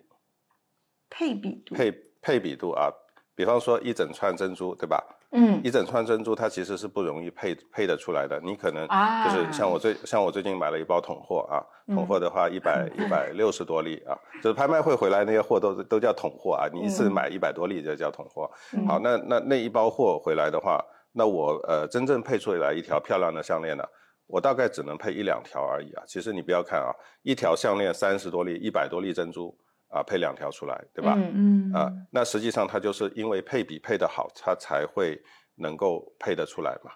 [1.09, 2.87] 配比度，配配比度啊，
[3.33, 5.03] 比方说一整串珍珠，对吧？
[5.31, 11.61] 嗯一整串珍珠它其实是不容易配配得出来的，你可能啊就是像我最像我最近买了一包桶货啊，
[11.93, 18.49] 桶货的话一百一百六十多粒啊，就是拍卖会回来那些货都都叫桶货啊，你一次嗯买一百多粒就叫桶货。
[18.73, 23.83] 嗯好，那那那一包货回来的话，那我呃真正配出来一条漂亮的项链呢，
[24.29, 26.03] 我大概只能配一两条而已啊。
[26.05, 29.57] 其实你不要看啊，一条项链三十多粒，一百多粒珍珠
[29.89, 31.15] 啊，配两条出来，对吧？
[31.17, 35.19] 嗯嗯啊，那实际上它就是因为配比配得好，它才会
[35.55, 36.91] 能够配得出来嘛，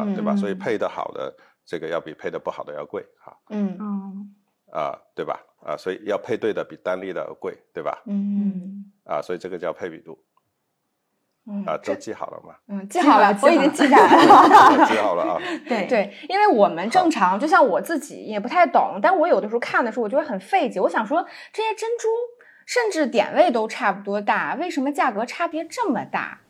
[0.00, 0.32] 啊，对吧？
[0.34, 4.34] 嗯所以配得好的这个要比配得不好的要贵哈，嗯嗯
[4.72, 5.44] 啊，对吧？
[5.66, 8.00] 啊，所以要配对的比单粒的贵，对吧？
[8.06, 10.16] 嗯啊，所以这个叫配比度
[11.48, 12.54] 嗯啊，都记好了吗？
[12.68, 14.86] 嗯记好了，记好了我已经记下来 了。
[14.86, 20.80] 记好了啊， 对对，因为我们正常，就像我自己也不太懂，但我有的时候看的时候，我就会很费解。
[20.80, 22.08] 我想说，这些珍珠
[22.66, 26.40] 甚至点位都差不多大，为什么价格差别这么大？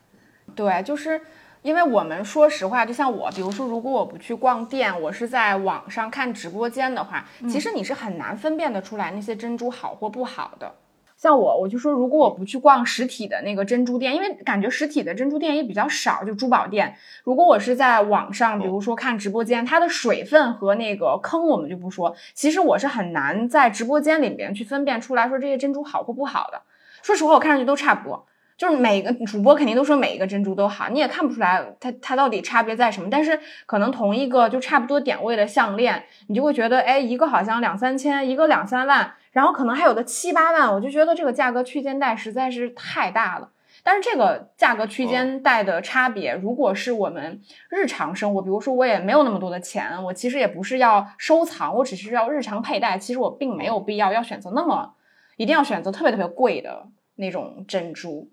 [0.55, 1.21] 对，就是
[1.61, 10.75] 因为我们说实话，就像我，比如说，如果我不去逛店，我是在网上看直播间的话，其实你是很难分辨得出来那些珍珠好或不好的。
[11.16, 16.94] 像我，我就说，如果我不去逛实体的那个珍珠店，因为感觉实体的珍珠店也比较少，就珠宝店。
[17.24, 26.61] 如果我是在网上，比如说看直播间，它的水分和那个坑我们就不说，其实我是很难在直播间里面去分辨出来说这些珍珠好或不好的。
[27.02, 28.26] 说实话，我看上去都差不多，
[28.57, 33.09] 就是每个主播肯定都说每一个珍珠都好，你也看不出来它它到底差别在什么。
[33.11, 43.51] 但是可能同一个就差不多点位的项链，你就会觉得，哎，一个好像两三千，一个两三万，然后可能还有的七八万，我就觉得这个价格区间带实在是太大了。
[43.83, 54.95] 但是这个价格区间带的差别，如果是我们日常生活，比如说我也没有那么多的钱，我其实也不是要收藏，我只是要日常佩戴，其实我并没有必要要选择那么
[55.37, 58.31] 一定要选择特别特别贵的那种珍珠。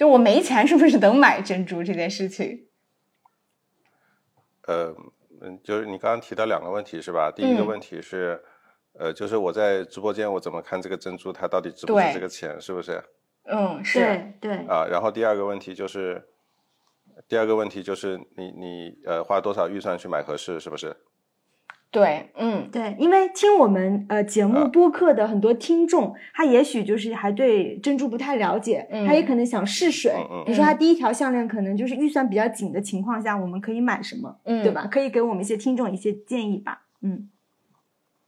[0.00, 2.68] 就我没钱，是不是能买珍珠这件事情？
[4.66, 4.96] 呃，
[5.42, 7.30] 嗯，就是你刚刚提到两个问题是吧？
[7.30, 8.42] 第一个嗯问题是，
[8.98, 13.04] 呃，就是我在直播间我怎么看这个珍珠它到底值不值这个钱，是不是？
[13.44, 16.26] 嗯，是，对对，啊，然后第二个问题就是，
[17.28, 20.96] 第二个问题就是你你呃花多少预算去买合适，是不是？
[21.92, 30.12] 对，嗯对，因为听我们呃节目啊播客的很多听众，他也许就是还对珍珠不太了解，嗯他也可能想试水。
[30.46, 34.70] 比如说他第一条项链可能就是预算比较紧的情况下，我们可以买什么，嗯，对？
[34.70, 34.86] 吧？
[34.86, 36.82] 可以给我们一些听众一些建议吧。
[37.02, 37.28] 嗯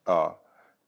[0.02, 0.34] 啊，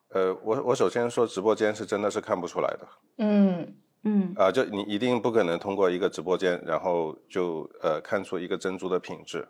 [0.09, 9.47] 呃，我我首先说直播间是真的是看不出来的嗯嗯啊，就你一定不可能通过一个直播间，然后就呃看出一个珍珠的品质。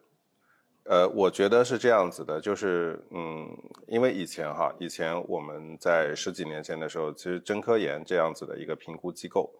[0.84, 3.48] 呃，我觉得是这样子的，就是嗯，
[3.86, 9.50] 因为以前哈，以前我们在十几年前的时候，其实真科研这样子的一个评估机构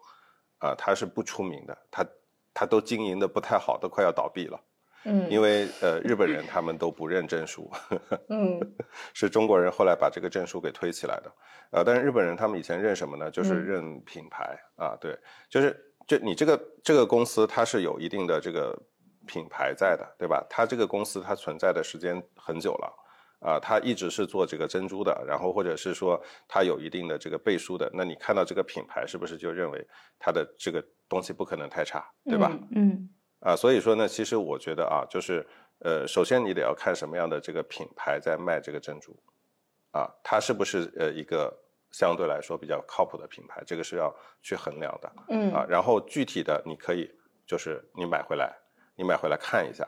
[0.58, 2.06] 啊、它是不出名的，它
[2.54, 4.58] 它都经营的不太好，都快要倒闭了。
[5.06, 7.70] 嗯，因为呃，日本人他们都不认证书，
[8.30, 8.58] 嗯
[9.12, 11.30] 是中国人后来把这个证书给推起来的。
[11.70, 13.30] 呃，但是日本人他们以前认什么呢？
[13.30, 15.18] 就是嗯认品牌、啊，对，
[15.50, 18.74] 就是就你这个这个公司它是有一定的这个
[19.26, 20.44] 品牌在的，对吧？
[20.48, 23.00] 它这个公司它存在的时间很久了。
[23.40, 29.86] 啊，它一直是做这个珍珠的，然后或者是说它有一定的这个背书的，那你看到这个品牌，是不是就认为
[30.18, 32.50] 它的这个东西不可能太差，对吧？
[32.70, 33.10] 嗯嗯
[33.40, 35.46] 啊，所以说呢，其实我觉得啊，就是
[35.80, 39.14] 呃，首先你得要看什么样的这个品牌在卖这个珍珠，
[39.90, 41.54] 啊，它是不是呃一个
[41.90, 44.10] 相对来说比较靠谱的品牌，这个是要
[44.40, 45.66] 去衡量的嗯啊。
[45.68, 47.14] 然后具体的你可以
[47.46, 48.56] 就是你买回来，
[48.96, 49.86] 你买回来看一下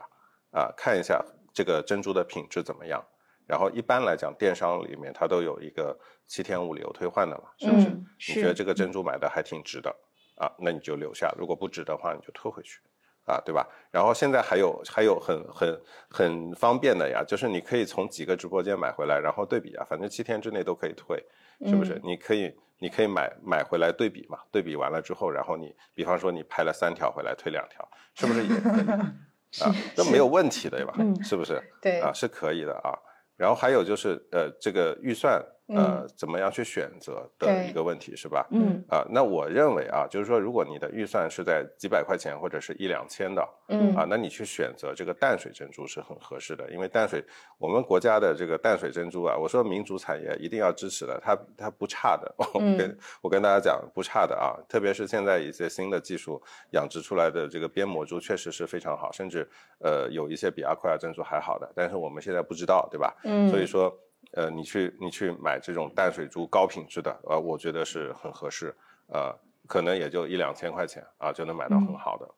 [0.51, 3.05] 啊，看一下这个珍珠的品质怎么样。
[3.47, 7.89] 然后一般来讲，电商里面它都有一个七天无理由退换的嘛，是不是？
[7.89, 9.95] 嗯你觉得这个珍珠买的还挺值的
[10.37, 12.81] 啊，那你就留下；如果不值的话，你就退回去。
[13.27, 13.67] 啊，对吧？
[13.91, 21.21] 然后现在还有还有很很很方便的呀，就是你可以从几个直播间买回来，然后对比啊，反正七天之内都可以退，
[21.65, 21.95] 是不是？
[21.95, 28.91] 嗯你可以你可以买买回来对比嘛，对比完了之后，然后你比方说你拍了三条回来退两条，是不是也可以
[29.65, 29.75] 啊？
[29.95, 30.95] 这没有问题的对吧？
[30.99, 31.63] 嗯是不是？
[31.81, 32.93] 对啊，是可以的啊。
[33.37, 38.47] 然后还有就是呃，这个预算呃，怎么样去选择的一个问题，是吧？
[38.53, 47.25] 嗯啊，那我认为啊，就是说，如果你的预算是在几百块钱或者是一两千的，嗯啊，那你去选择这个淡水珍珠是很合适的，因为淡水
[47.59, 56.41] 我们国家的这个淡水珍珠啊，我说民族产业一定要支持的，它它不差的， 我跟我跟大家讲不差的啊，特别是现在一些新的技术
[56.75, 59.49] 养殖出来的这个边膜珠确实是非常好，甚至
[59.81, 63.13] 呃有一些比阿奎亚珍珠还好的，但是我们现在不知道，对吧？
[63.25, 63.93] 嗯，所以说。
[64.37, 68.75] 呃，你去你去买这种淡水珠高品质的，呃，我觉得是很合适，
[69.09, 69.35] 呃，
[69.67, 72.29] 可能也就一两千块钱啊，就能买到很好的，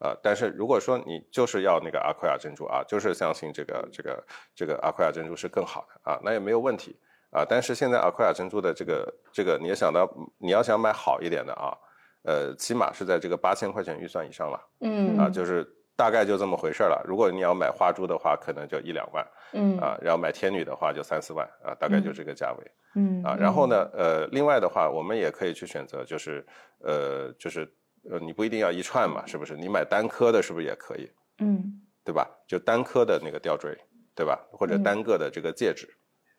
[0.00, 4.24] 呃，但是如果说你就是要那个阿奎亚珍珠啊，就是相信这个这个
[4.56, 6.98] 这个阿奎亚珍珠是更好的啊，那也没有问题
[7.30, 7.46] 啊。
[7.48, 11.78] 但是现在阿奎亚珍珠的这个这个，你要想到你要想买好一点的啊，
[12.24, 15.64] 呃，起码是在这个八千块钱预算以上了，嗯啊，就是
[15.96, 17.02] 大概就这么回事了。
[17.06, 19.26] 如果你要买花珠的话，可能就一两万。
[19.52, 22.70] 嗯啊，然后买天女的话就三四万啊，大概就这个价位。
[22.94, 26.44] 嗯啊，然后呢，呃，另外的话，我们也可以去选择，就是
[26.80, 27.66] 呃，就是
[28.10, 29.56] 呃，你不一定要一串嘛，是不是？
[29.56, 31.10] 你买单颗的，是不是也可以？
[31.38, 32.28] 嗯对吧？
[32.46, 33.76] 就单颗的那个吊坠，
[34.14, 34.38] 对吧？
[34.52, 35.88] 或者嗯单个的这个戒指，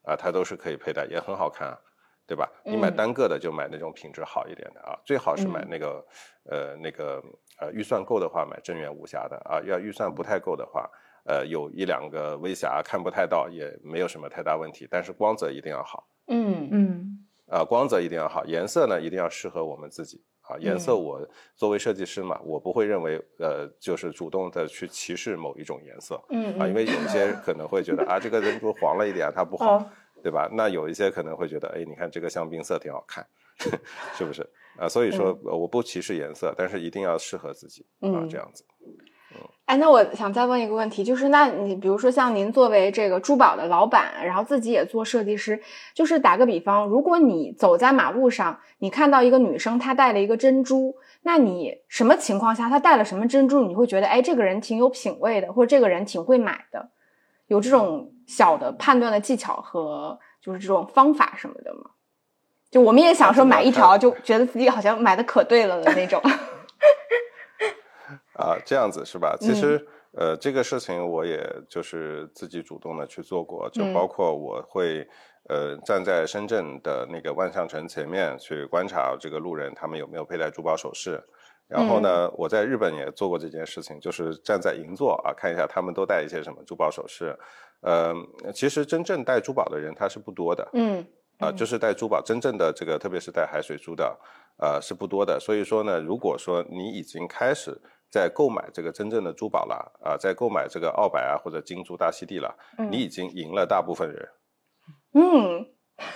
[0.03, 1.77] 啊，它都是可以佩戴，也很好看啊，
[2.27, 2.47] 对吧？
[2.65, 6.05] 你买嗯单个的就买那种品质好一点的啊，最好是买嗯那个
[6.49, 7.23] 呃那个
[7.59, 10.89] 呃预算够的话买正源无瑕的啊，要预算不太够的话。
[11.29, 17.19] 呃，有一两个微瑕看不太到，也没有什么太大问题，但是光泽一定要好嗯嗯
[17.49, 20.55] 啊、光泽一定要好，颜色呢一定要适合我们自己啊。
[20.57, 29.89] 颜色嗯我作为设计师嘛，我不会认为呃就是主动的去歧视某一种颜色嗯啊，因为有一些可能会觉得啊这个珍珠黄了一点，它不好，哦
[30.27, 30.49] 对吧？
[30.51, 33.25] 那有一些可能会觉得，哎，你看这个香槟色挺好看，
[34.13, 34.45] 是不是
[34.77, 34.85] 啊？
[34.89, 38.65] 所以说呃我不歧视颜色，但是一定要适合自己啊，嗯这样子。
[39.63, 45.61] 哎，那我想再问一个问题，就是那你比如说像您作为这个珠宝的老板，然后自己也做设计师，
[45.93, 56.89] 就是打个比方，如果你走在马路上，你看到一个女生她戴了一个珍珠，那你什么情况下她戴了什么珍珠，你会觉得哎这个人挺有品位的，或者这个人挺会买的，
[57.47, 61.91] 有这种小的判断的技巧和就是这种方法什么的吗？
[62.69, 66.21] 就我们也想说买一条就觉得自己好像买的可对了的那种。
[68.33, 69.35] 啊，这样子是吧？
[69.39, 75.07] 其嗯实，呃，这个事情我也就是自己主动的去做过，就嗯包括我会，
[75.47, 81.23] 呃，站在深圳的那个万象城前面去观察这个路人他们有没有佩戴珠宝首饰。
[81.67, 82.01] 然后嗯。
[82.01, 87.37] 呢，我在日本也做过这件事情，就是站在银座啊，看一下他们都戴一些什么珠宝首饰。
[87.81, 88.13] 呃，
[88.53, 91.05] 其实真正戴珠宝的人他是不多的，嗯
[91.39, 94.19] 啊，就是戴珠宝真正的这个，特别是戴海水珠的，
[94.57, 95.39] 呃，是不多的。
[95.39, 102.89] 所以说呢，如果说你已经开始在购买这个真正的珠宝了，啊，在购买这个澳白啊或者金珠大溪地了，嗯。
[102.91, 104.29] 你已经赢了大部分人，
[105.13, 105.67] 嗯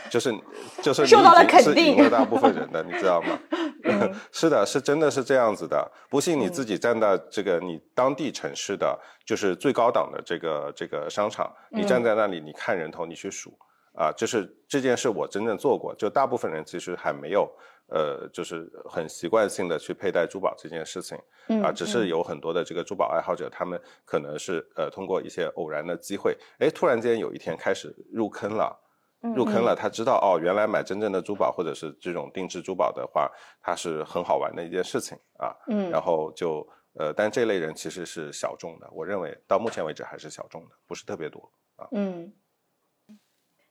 [0.09, 0.33] 就是
[0.81, 3.39] 就是你受到了肯定赢了大部分人的，你知道吗？
[3.83, 5.89] 嗯 是的，是真的是这样子的。
[6.09, 13.57] 不信你嗯自己站到这个你当地城市的，就是最高档的这个这个商场，你站嗯在那里，你看人头，你去数
[13.95, 15.95] 啊，就是这件事我真正做过。
[15.95, 17.51] 就大部分人其实还没有
[17.87, 21.17] 呃，就是很习惯性的去佩戴珠宝这件事情
[21.47, 28.77] 嗯啊，只是有很多的这个珠宝爱好者，他们可能是呃通过一些偶然的机会，哎，突然间有一天开始入坑了。
[29.21, 35.55] 入坑了，他知道哦，原来买真正的珠宝或者是这种定制珠宝的话，它是很好玩的一件事情啊。
[35.67, 41.87] 嗯然后就呃，但这类人其实是小众的，我认为到目前为止还是小众的，不是特别多啊。
[41.91, 42.33] 嗯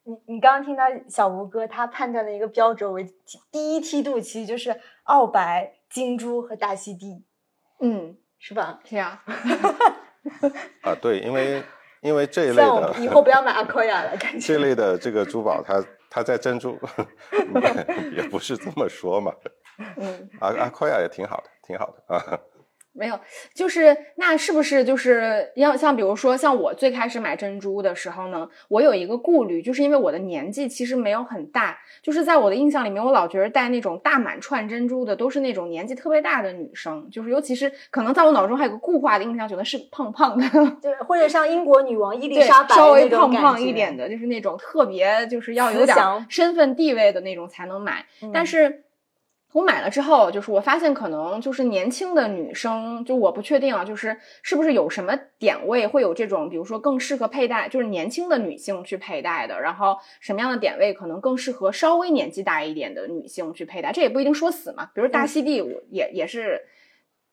[0.04, 3.06] 你你刚刚听到小吴哥他判断的一个标准为
[3.52, 7.22] 第一梯度，其实就是澳白、金珠和大溪地，
[7.80, 8.80] 嗯，是吧？
[8.82, 9.18] 这样。
[10.82, 11.62] 啊，对，因为
[12.00, 16.78] 因为这一类的以后不要买阿科亚了，感觉 这类的这个珠宝，它它在珍珠
[18.16, 19.32] 也不是这么说嘛。
[19.96, 22.38] 嗯，阿阿科亚也挺好的，挺好的啊。
[22.92, 23.18] 没有，
[23.54, 40.44] 就是那是不是就是要像比如说像我最开始买珍珠的时候呢，我有一个顾虑，就是因为我的年纪其实没有很大，就是在我的印象里面，我老觉得戴那种大满串珍珠的都是那种年纪特别大的女生，就是尤其是可能在我脑中还有个固化的印象，觉得是胖胖的，
[40.82, 45.96] 对，或者像英国女王伊丽，莎白稍微胖胖一点的，就是那种特别就是要有点
[46.28, 48.04] 身份地位的那种才能买。
[48.32, 48.82] 但嗯是
[49.52, 64.90] 我买了之后，就是我发现可能就是年轻的女生，就我不确定啊，就是是不是有什么点位会有这种，比如说更适合佩戴，就是年轻的女性去佩戴的，然后什么样的点位可能更适合稍微年纪大一点的女性去佩戴，这也不一定说死嘛。
[64.94, 66.66] 比如大溪地，我也也是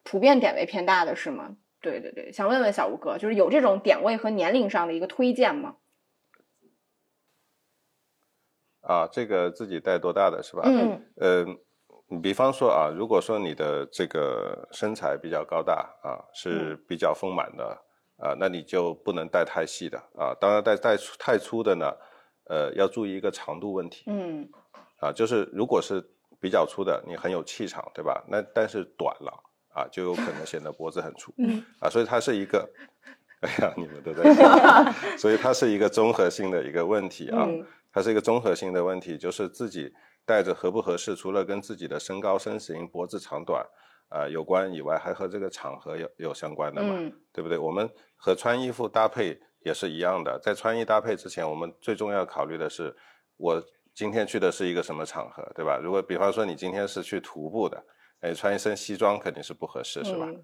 [0.04, 1.56] 普遍点位偏大的，是吗？
[1.80, 5.76] 对对对，想问问小吴哥，就是有这种点位和年龄上的一个推荐吗？
[8.82, 10.64] 啊，这个自己戴多大的是吧？
[10.66, 11.58] 嗯呃，你
[12.24, 17.66] 比方说啊，如果说你的这个身材比较高大啊，是比较丰满的
[18.18, 20.34] 啊，那你就不能戴太细的啊。
[20.40, 21.94] 当然戴戴太粗的呢，
[22.46, 24.48] 呃，要注意一个长度问题嗯
[25.00, 26.02] 啊，就是如果是
[26.40, 28.24] 比较粗的，你很有气场，对吧？
[28.30, 29.44] 那但是短了
[29.74, 32.70] 啊，就有可能显得脖子很粗嗯啊，所以它是一个，
[33.42, 34.46] 哎呀，你们都在笑，
[35.20, 37.44] 所以它是一个综合性的一个问题啊。
[37.46, 39.92] 嗯它是一个综合性的问题，就是自己
[40.28, 43.66] 戴着合不合适，除了跟自己的身高、身形、脖子长短
[44.10, 47.58] 啊、呃有关以外，还和这个场合有有相关的嘛，嗯对不对？
[47.58, 52.94] 我们和穿衣服搭配也是一样的，在穿衣搭配之前，我们最重要考虑的是，
[53.38, 53.64] 我
[53.96, 55.80] 今天去的是一个什么场合，对吧？
[55.82, 57.82] 如果比方说你今天是去徒步的，
[58.20, 60.26] 哎，穿一身西装肯定是不合适，是吧？
[60.28, 60.44] 嗯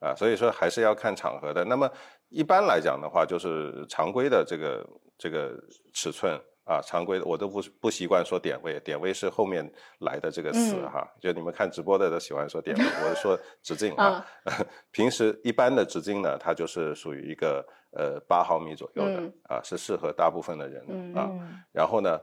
[0.00, 1.64] 啊，所以说还是要看场合的。
[1.64, 1.90] 那么
[2.28, 5.52] 一般来讲的话，就是常规的这个这个
[5.92, 9.68] 尺寸啊，常规的我都不不习惯说点位，点位是后面
[10.00, 11.08] 来的这个词嗯哈。
[11.18, 14.24] 就你们看直播的都喜欢说点位，我是说直径啊。
[14.92, 20.82] 平时一般的直径呢，它就是属于一个呃八毫米左右的、嗯啊，是适合大部分的人
[21.16, 21.26] 啊。
[21.30, 22.20] 嗯然后呢，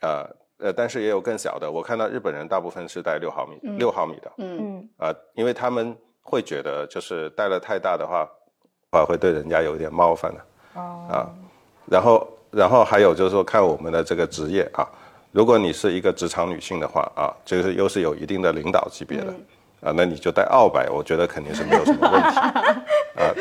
[0.00, 0.24] 啊
[0.58, 4.32] 呃，但是也有更小的，我看到日本人大部分是戴六毫米嗯六、毫米的。
[4.38, 8.28] 嗯嗯啊，因为他们会觉得就是戴了太大的话，
[8.92, 10.40] 话会对人家有一点冒犯的
[10.74, 11.34] 哦啊。
[11.86, 14.86] 然后，然后还有就是说看我们的这个职业啊，
[15.32, 19.32] 如果你是一个职场女性的话啊，这个又是有一定的领导级别的、
[19.80, 22.38] 啊，那你就带二百，我觉得肯定是没有什么问题
[23.20, 23.34] 啊。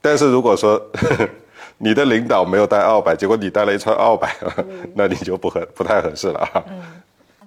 [0.00, 0.80] 但是如果说
[1.78, 4.34] 你的领导没有带二百，结果你带了一串二百，
[4.94, 6.64] 那你就不合不太合适了啊。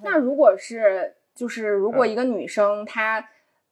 [0.03, 3.23] 那如果是就是如果一个女生她。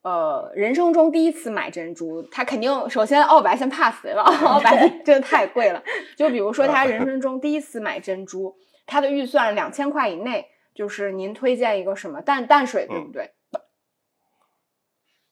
[0.08, 5.84] 呃，人生中第一次买珍珠，他肯定首先澳白先 pass 了，澳白 真的太贵了。
[6.16, 8.56] 就比如说他人 生中第一次买珍珠，
[8.86, 13.34] 他的预算两千块以内，就是您推荐一个什么淡淡水，对不对？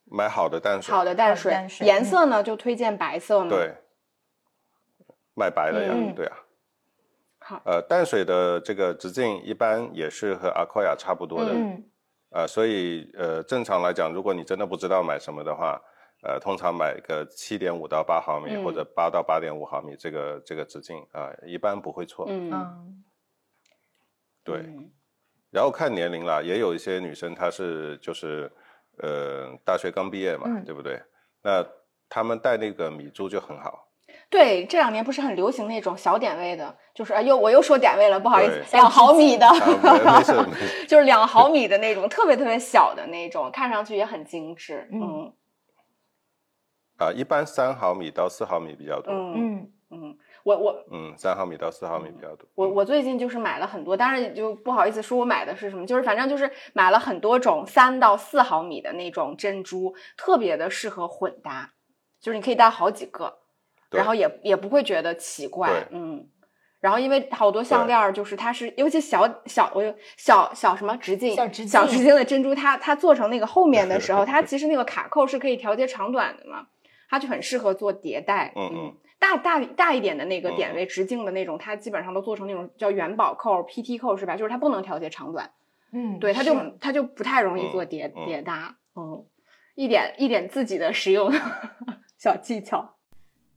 [0.03, 3.49] 买好的淡水，好的淡水，淡水颜色呢就推荐白色嘛。
[3.49, 3.75] 对，
[5.33, 6.37] 买白的呀，嗯对啊。
[7.39, 11.85] 好，呃，淡水的这个直径一般也是和阿 q 亚差不多的，嗯
[12.35, 15.81] 呃，所以呃，正常来讲，如果你真的不知道买什么的话，
[16.21, 22.25] 呃，通常买个七点五到八毫米、嗯或者八到八点五毫米这个这个直径啊、一般不会错。
[22.27, 23.03] 嗯，嗯
[24.43, 24.91] 对，嗯
[25.49, 28.51] 然后看年龄啦，也有一些女生她是就是
[28.97, 31.01] 呃大学刚毕业嘛，嗯对不对？
[31.41, 31.65] 那
[32.09, 33.84] 她们戴那个米珠就很好。
[34.35, 39.47] 对，这两年不是很流行那种小点位的，就是哎呦，我又说点位了，不好意思， 两毫米的。
[40.89, 44.89] 就是两毫米的那种，特别特别小的那种，看上去也很精致。
[44.91, 45.33] 嗯嗯
[46.97, 49.13] 啊，一般三毫米到四毫米比较多。
[49.13, 52.45] 嗯嗯嗯，我我嗯，三毫米到四毫米比较多。
[52.55, 61.71] 我我最近就是买了很多，但是就不好意思说我买的是什么，就是反正就是买了很多种三到四毫米的那种珍珠，特别的适合混搭，
[62.19, 63.44] 就是你可以戴好几个，对
[63.95, 66.27] 然后也也不会觉得奇怪，嗯。
[66.81, 76.67] 然后因为好多项链儿就是它是，尤其小小我有小小什么直径小直径小直径的珍珠，它它做成那个后面的时候， 它其实那个卡扣是可以调节长短的嘛，
[77.09, 78.53] 它就很适合做叠戴。
[78.55, 84.35] 嗯嗯大大大一点的那个嗯点位直径的那种，它基本上都做成那种叫元宝扣、PT 扣是吧？
[84.35, 85.49] 就是它不能调节长短，
[85.91, 88.75] 嗯，对，它就它就不太容易做叠、嗯叠搭。
[88.95, 89.25] 嗯，
[89.73, 91.31] 一点一点自己的实用
[92.19, 92.94] 小技巧。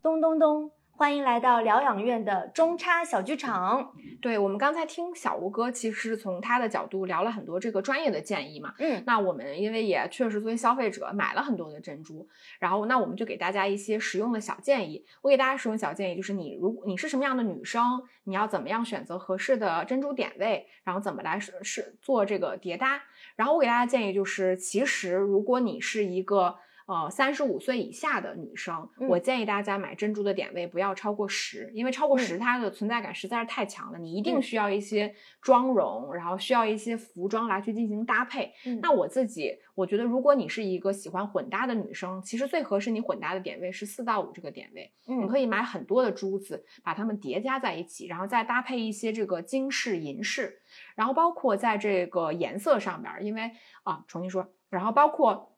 [0.09, 3.92] 咚咚咚，欢迎来到疗养院的中差小剧场。
[4.22, 8.72] 对我们刚才听小吴哥，其实从他的角度聊了很多这个专业的建议嘛。
[8.78, 12.26] 嗯那我们因为也确实作为消费者买了很多的珍珠，
[12.59, 15.04] 然后那我们就给大家一些实用的小建议。
[15.20, 23.02] 我给大家实用小建议就是你如果你是什么样的女生，你要怎么样选择合适的珍珠点位，然后怎么来是是做这个叠搭。
[23.36, 26.56] 然后我给大家建议就是，其实如果你是一个
[26.89, 38.55] 呃三十五岁以下的女生，嗯我建议大家买珍珠的点位不要超过十，因为超过嗯十它的存在感实在是太强了，你一定嗯需要一些妆容，然后需要一些服装来去进行搭配。
[38.64, 44.91] 嗯那我自己我觉得，如果你是一个喜欢混搭的女生，其实最合适你混搭的点位是四到五这个点位。
[45.05, 50.59] 你嗯可以买很多的珠子，把它们叠加在一起，然后再搭配一些这个金饰、银饰，
[50.95, 53.51] 然后包括在这个颜色上边儿，因为
[53.82, 55.53] 啊，重新说，然后包括。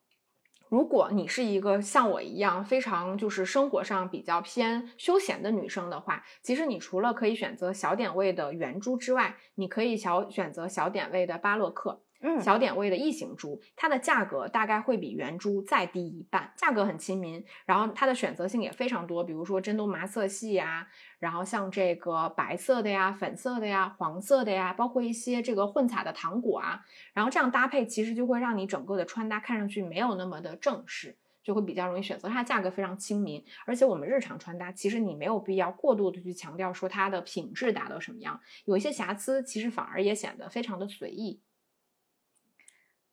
[0.70, 12.04] 如果你是一个像我一样非常就是生活上比较偏休闲的女生的话，其实你除了可以选择小点位的圆珠之外，你可以小选择小点位的巴洛克。
[12.20, 20.86] 嗯小点位的异形珠，它的价格大概会比原珠再低一半，价格很亲民，然后它的选择性也非常多，比如说真都麻色系呀，
[21.18, 26.80] 然后像这个白色的呀、粉色的呀、黄色的呀，包括一些这个混彩的糖果啊，
[27.14, 31.16] 然后这样搭配其实就会让你整个的穿搭看上去没有那么的正式。
[31.42, 41.40] 就会比较容易选择，它价格非常亲民，而且我们日常穿搭其实你没有必要过度的去强调说它的品质达到什么样，有一些瑕疵其实反而也显得非常的随意。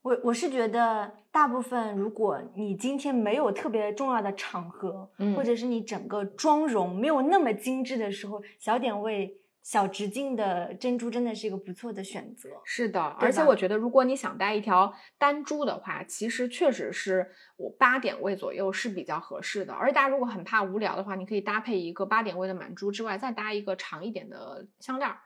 [0.01, 12.49] 我我是觉得，大部分如果你今天没有特别重要的场合，嗯或者是你整个妆容没有那么精致的时候，小点位、小直径的珍珠真的是一个不错的选择。
[12.63, 19.73] 是的，而且我觉得，如果你想戴一条单珠的话，其实确实是我八点位左右是比较合适的。
[19.73, 25.17] 而且大家如果很怕无聊的话，你可以搭配一个八点位的满珠之外，再搭一个长一点的项链儿，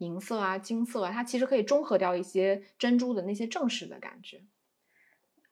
[0.00, 4.42] 银色啊、金色啊，它其实可以中和掉一些珍珠的那些正式的感觉。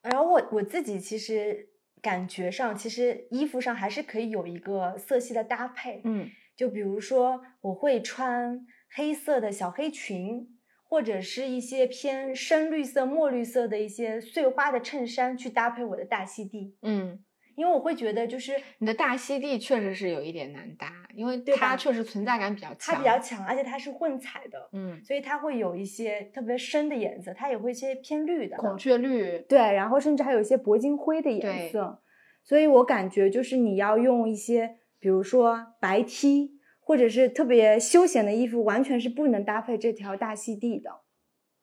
[0.03, 1.69] 然后我我自己其实
[2.01, 6.01] 感觉上，其实衣服上还是可以有一个色系的搭配。
[6.03, 17.23] 嗯就比如说，我会穿黑色的小黑裙，或者是一些偏深绿色、墨绿色的一些碎花的衬衫去搭配我的大溪地，嗯，
[17.59, 22.77] 因为我会觉得就是你的大溪地确实是有一点难搭，因为对吧它确实存在感比较强。
[22.79, 32.01] 它比较强，而且它是混彩的，嗯，所以它会有一些特别深的颜色，它也会一些偏绿的，孔雀绿，对，然后甚至还有一些铂金灰的颜色，
[32.45, 40.89] 所以我感觉就是你要用一些，比如说白 T 或者是特别休闲的衣服，完全是不能搭配这条大溪地的。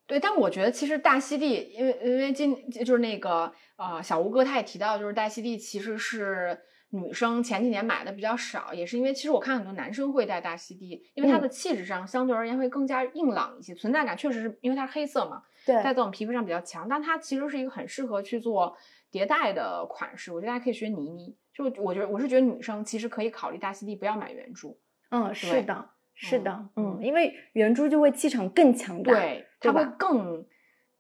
[0.07, 6.59] 对，但我觉得其实大溪地，因为因为今就是那个呃小吴哥他也提到，就是大溪地其实是
[6.91, 18.77] 女生前几年买的比较少，也是因为其实我看很多男生会戴大溪地，因为它嗯的气质上相对而言会更加硬朗一些，存在感确实是因为它是黑色嘛，对戴在我们皮肤上比较强，但它其实是一个很适合去做
[19.11, 21.37] 叠戴的款式，我觉得大家可以学倪妮。
[21.53, 24.79] 就我觉得我是觉得女生其实可以考虑大溪地，不要买圆珠，
[25.11, 30.47] 嗯，是的，是的，嗯嗯，因为圆珠就会气场更强大，对，它会更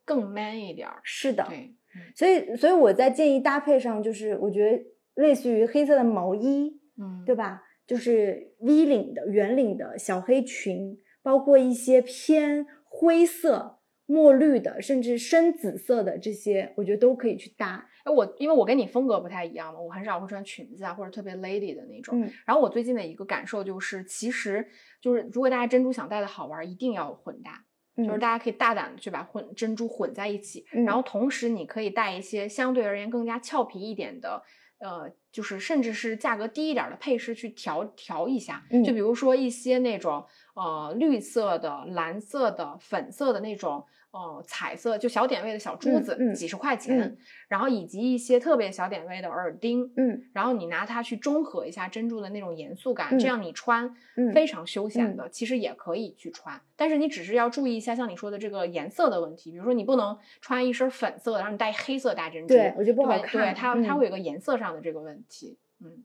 [0.04, 1.00] 更 man 一点儿。
[1.02, 4.84] 是的，对，嗯所以所以我在建议搭配上，就是我觉得
[5.14, 7.62] 类似于黑色的毛衣，嗯，对吧？
[7.86, 17.88] 就是 V 领的、圆领的小黑裙，包括一些偏灰色、墨绿的，甚至深紫色的这些，我觉得都可以去搭。
[18.02, 22.20] 哎，我因为我跟你风格不太一样嘛，我很少会穿裙子啊，或者特别 lady 的那种。
[22.20, 24.66] 嗯然后我最近的一个感受就是，其实
[25.00, 27.64] 就是如果大家珍珠想戴的好玩，一定要混搭，
[27.96, 28.20] 就是嗯。
[28.20, 30.84] 大家可以大胆的去把混珍珠混在一起，嗯。
[30.84, 34.42] 然后同时你可以带一些相对而言更加俏皮一点的。
[34.78, 38.84] 呃，就是甚至是价格低一点的配饰去调调一下，嗯。
[38.84, 40.22] 就比如说一些那种
[40.54, 43.82] 呃绿色的、蓝色的、粉色的那种
[44.12, 47.16] 呃彩色，就小点位的小珠子，嗯嗯几十块钱，嗯。
[47.48, 50.24] 然后以及一些特别小点位的耳钉，嗯。
[50.32, 63.18] 然后你拿它去中和一下珍珠的那种严肃感，嗯这样你穿嗯非常休闲的，其实也可以去穿，但是你只是要注意一下像你说的这个颜色的问题，比如说你不能穿一身粉色的，然后你戴黑色大珍珠，对我觉得不好？
[63.18, 64.06] 看对它它嗯会。
[64.06, 66.04] 有个颜色上的这个问题，嗯。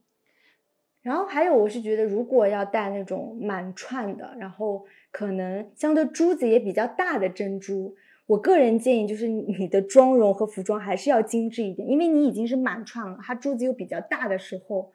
[1.03, 7.95] 然后还有，我是觉得如果要戴那种满串的，然后可能相对珠子也比较大的珍珠，
[8.27, 14.93] 我个人建议就是你的妆容和服装还是要精致一点，因为你已经是满串了，它珠子又比较大的时候，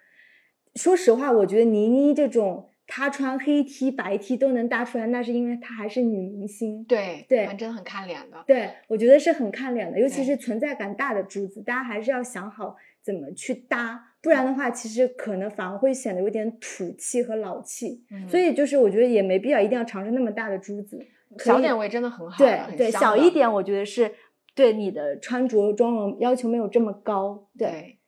[0.75, 6.83] 说实话，我觉得倪妮这种她穿黑 T、白 T 都能搭出来，那是因为她还是女明星。
[6.85, 18.05] 对对还真的很看脸的，对，我觉得是很看脸的，尤其是存在感大的珠子，大家还是要想好怎么去搭，不然的话，其实可能反而会显得有点土气和老气。
[18.11, 20.99] 嗯所以就是我觉得也没必要一定要尝试那么大的珠子，
[21.39, 24.13] 小点位真的很好对对，小一点，我觉得是
[24.53, 27.99] 对你的穿着妆容要求没有这么高，对，对。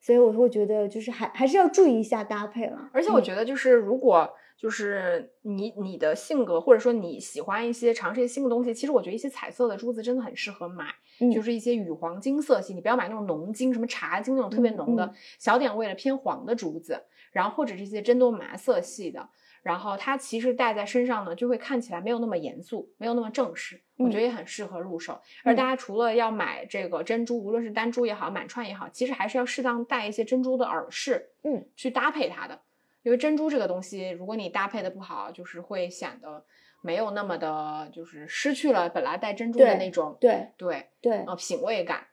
[0.00, 2.88] 所以我会觉得就是还还是要注意一下搭配了。
[2.94, 4.26] 而且我嗯觉得，就是如果
[4.58, 19.28] 就是你你的性格，或者说你喜欢一些尝试一些新的东西，其实我觉得一些彩色的珠子真的很适合买，嗯就是一些羽黄金色系，你不要买那种浓金，什么茶金那种特别浓的，嗯小点位的偏黄的珠子，然后或者是一些真多麻色系的。
[19.60, 25.20] 然后它其实戴在身上呢，就会看起来没有那么严肃，没有那么正式，我觉得也很适合入手。
[25.44, 32.60] 而嗯大家除了要买这个珍珠，无论是单珠也好，满串也好，其实还是要适当戴一些珍珠的耳饰，嗯，去搭配它的。
[33.02, 36.44] 因为珍珠这个东西，如果你搭配的不好，就是会显得
[36.82, 42.06] 没有那么的，就是失去了本来戴珍珠的那种对对对啊品味感。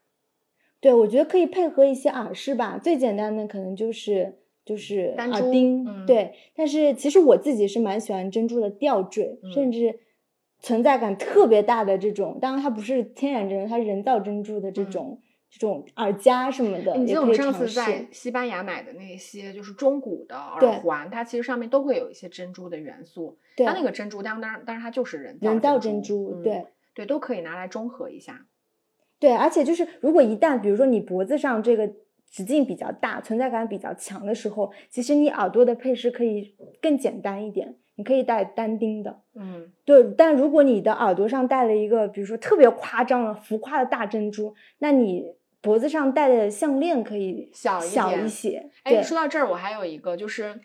[0.80, 2.80] 对，我觉得可以配合一些耳饰吧。
[2.82, 6.34] 最简单的可能就是就是耳钉，嗯对。
[6.56, 10.00] 但是其实我自己是蛮喜欢珍珠的吊坠，嗯甚至
[10.60, 15.22] 存在感特别大的这种，当然它不是天然珍珠，它是人造珍珠的这种。
[15.58, 23.38] 这种耳夹什么的，你记得我们上次在西班牙买的那些，就是中古的耳环，它其实上面都会有一些珍珠的元素。
[23.56, 28.46] 它那个珍珠，当然，当然它就是人造人造珍珠，对对，都可以拿来中和一下。
[29.18, 31.90] 对，而且就是如果一旦比如说你脖子上这个
[32.30, 39.22] 直径比较大，存在感比较强的时候，其实你耳朵的配饰可以更简单一点，你可以戴单钉的。
[39.36, 40.04] 嗯，对。
[40.18, 45.34] 但如果你的耳朵上戴了一个比如说特别夸张的浮夸的大珍珠，那你。
[45.66, 48.70] 脖子上戴的项链可以小小一些。
[48.84, 50.62] 哎，说到这儿，我还有一个，就是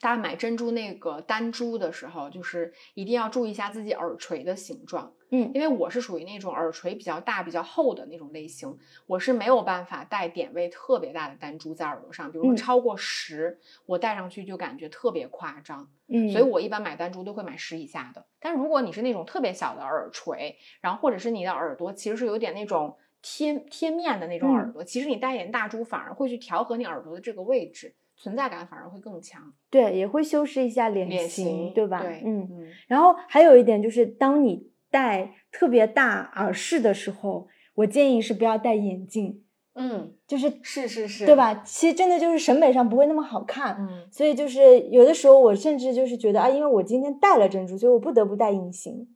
[0.00, 5.12] 大家买珍珠那个单珠的时候，就是一定要注意一下自己耳垂的形状。
[5.28, 15.86] 嗯，因为我是属于那种耳垂比较大、比较厚的那种类型，我是没有办法戴点位特别大的单珠在耳朵上，比如说超过十，我戴上去就感觉特别夸张。
[16.08, 18.24] 嗯，所以我一般买单珠都会买十以下的。
[18.40, 22.96] 但如果你是那种特别小的耳垂，然后或者是你的耳朵其实是有点那种。
[23.22, 29.52] 贴贴面的那种耳朵，其实你戴一点大珠反而会去调和你耳朵的这个位置，存在感反而会更强。
[29.70, 32.02] 对，也会修饰一下脸型，对吧？
[32.02, 32.66] 对，嗯嗯。
[32.88, 39.44] 然后还有一点就是，当你戴特别大耳饰的时候，我建议是不要戴眼镜。
[39.74, 41.62] 嗯，就是是是是，对吧？
[41.64, 43.76] 其实真的就是审美上不会那么好看。
[43.78, 49.06] 嗯，所以就是有的时候我甚至就是觉得啊，因为我今天戴了珍珠，所以我不得不戴隐形。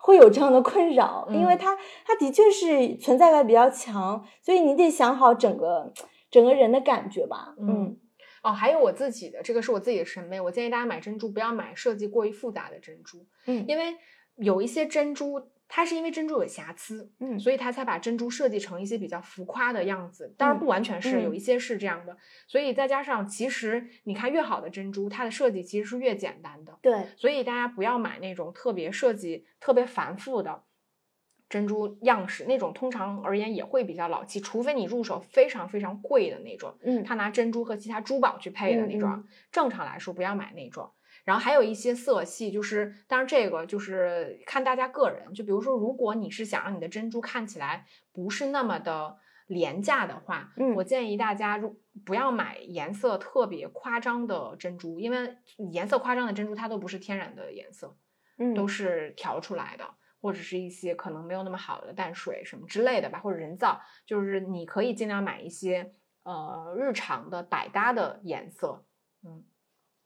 [0.00, 5.92] 会有这样的困扰，因为它它的确是存在感比较强，所以你得想好整个
[6.30, 7.54] 整个人的感觉吧。
[7.58, 7.96] 嗯，
[8.42, 13.96] 哦，还有我自己的，这个是我自己的审美，我建议大家买珍珠不要买设计过于复杂的珍珠，嗯，因为
[14.36, 15.48] 有一些珍珠。
[15.72, 20.34] 它是因为珍珠有瑕疵，嗯，所以它才把珍珠设计成一些比较浮夸的样子。
[20.36, 22.16] 当然不完全是，有一些是这样的。
[22.48, 26.76] 所以再加上，其实你看越好的珍珠，它的设计其实是越简单的。
[26.82, 30.64] 对，所以大家不要买那种特别设计特别繁复的
[31.48, 34.40] 珍珠样式，那种通常而言也会比较老气。
[34.40, 39.24] 除非你入手非常非常贵的那种，嗯，他拿珍珠和其他珠宝去配的那种。
[39.52, 40.90] 正常来说，不要买那种。
[41.24, 45.32] 然后还有一些色系，就是当然这个就是看大家个人。
[45.34, 55.36] 就比如说，如果你是想让你的珍珠看起来不是那么的廉价的话，嗯，我建议大家如不要买颜色特别夸张的珍珠，因为
[55.72, 57.96] 颜色夸张的珍珠它都不是天然的颜色，
[58.38, 59.84] 嗯，都是调出来的，
[60.20, 63.80] 或者是一些可能没有那么好的淡水什么之类的吧，或者人造。
[64.06, 65.92] 就是你可以尽量买一些
[66.22, 68.84] 呃日常的百搭的颜色，
[69.24, 69.44] 嗯。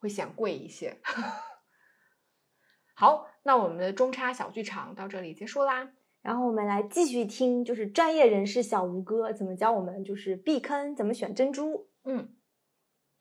[0.05, 0.99] 会显贵一些。
[2.95, 5.93] 好，那我们的中差小剧场到这里结束啦。
[6.21, 11.89] 然后我们来继续听，就是专业人士小吴哥怎么教我们，就是避坑，怎么选珍珠。
[12.05, 12.29] 嗯，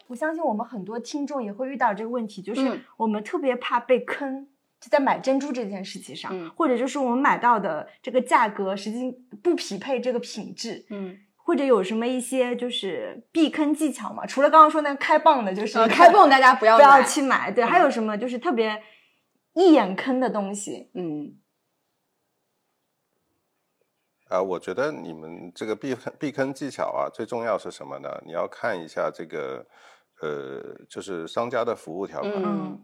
[0.07, 4.49] 我相信我们很多听众也会遇到这个问题，就是我们特别怕被坑，
[4.81, 9.11] 就在买珍珠这件事情上，或者就是我们买到的这个价格实际
[9.41, 10.85] 不匹配这个品质。
[10.89, 11.17] 嗯。
[11.45, 14.25] 或者有什么一些就是避坑技巧吗？
[14.25, 17.51] 除了刚刚说那个开蚌的，就是开蚌大家不要不要去买。
[17.51, 18.81] 对，还有什么就是特别
[19.53, 20.89] 一眼坑的东西？
[20.95, 21.37] 嗯，
[24.29, 28.09] 啊，我觉得你们这个避避坑技巧啊，最重要是什么呢？
[28.25, 29.67] 你要看一下这个
[30.21, 32.33] 呃，就是商家的服务条款。
[32.37, 32.81] 嗯，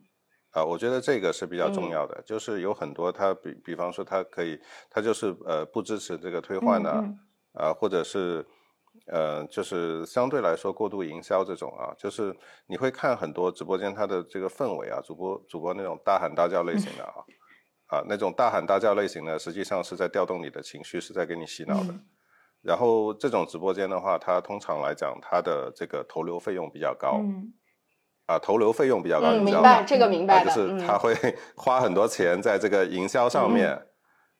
[0.51, 2.21] 啊，我觉得这个是比较重要的。
[2.23, 6.91] 就是有很多他比比方说他可以，他就是呃不支持这个退换的。
[6.91, 7.05] 啊，
[7.79, 8.45] 或者是，
[9.07, 12.35] 呃，就是相对来说过度营销这种啊，就是
[12.67, 17.13] 你会看很多直播间它的这个氛围啊，主播主播那种大喊大叫类型的啊，
[17.97, 21.93] 啊，那种大喊大叫类型的，实际上是在调动你的情绪，是在给你洗脑的。
[22.61, 27.21] 然后这种直播间的话，它通常来讲，它的这个投流费用比较高，
[28.25, 31.15] 啊，投流费用比较高，明白这个明白就是他会
[31.55, 33.71] 花很多钱在这个营销上面，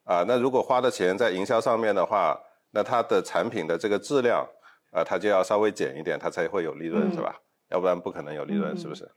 [0.04, 2.40] 啊，那如果花的钱在营销上面的话。
[2.72, 4.48] 那它的产品的这个质量，
[4.92, 7.36] 啊，它就要稍微减一点，它才会有利润，是吧？
[7.70, 9.10] 要不然不可能有利润，是不是？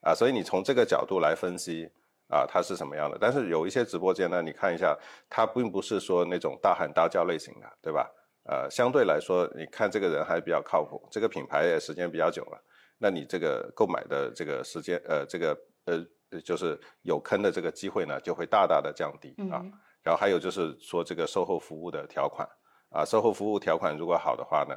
[0.00, 1.90] 啊，所以你从这个角度来分析，
[2.28, 3.18] 啊，它是什么样的？
[3.20, 4.96] 但是有一些直播间呢，你看一下，
[5.28, 8.10] 它并不是说那种大喊大叫类型的，对吧？
[8.44, 12.62] 呃，相对来说，你看这个人还比较靠谱，这个品牌也时间比较久了，
[12.98, 16.04] 那你这个购买的这个时间，呃，这个呃，
[16.42, 19.64] 就是有坑的这个机会呢，就会大大的降低啊。
[20.02, 22.46] 然后还有就是说这个售后服务的条款。
[22.94, 24.74] 啊，售后服务条款如果好的话呢，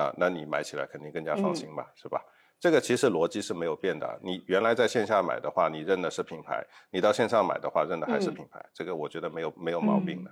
[0.00, 2.22] 啊，那你买起来肯定更加放心嘛，是吧？
[2.58, 4.18] 这个其实逻辑是没有变的。
[4.22, 6.56] 你原来在线下买的话，你认的是品牌；
[6.90, 8.64] 你到线上买的话，认的还是品牌。
[8.72, 10.30] 这个我觉得没有没有毛病的。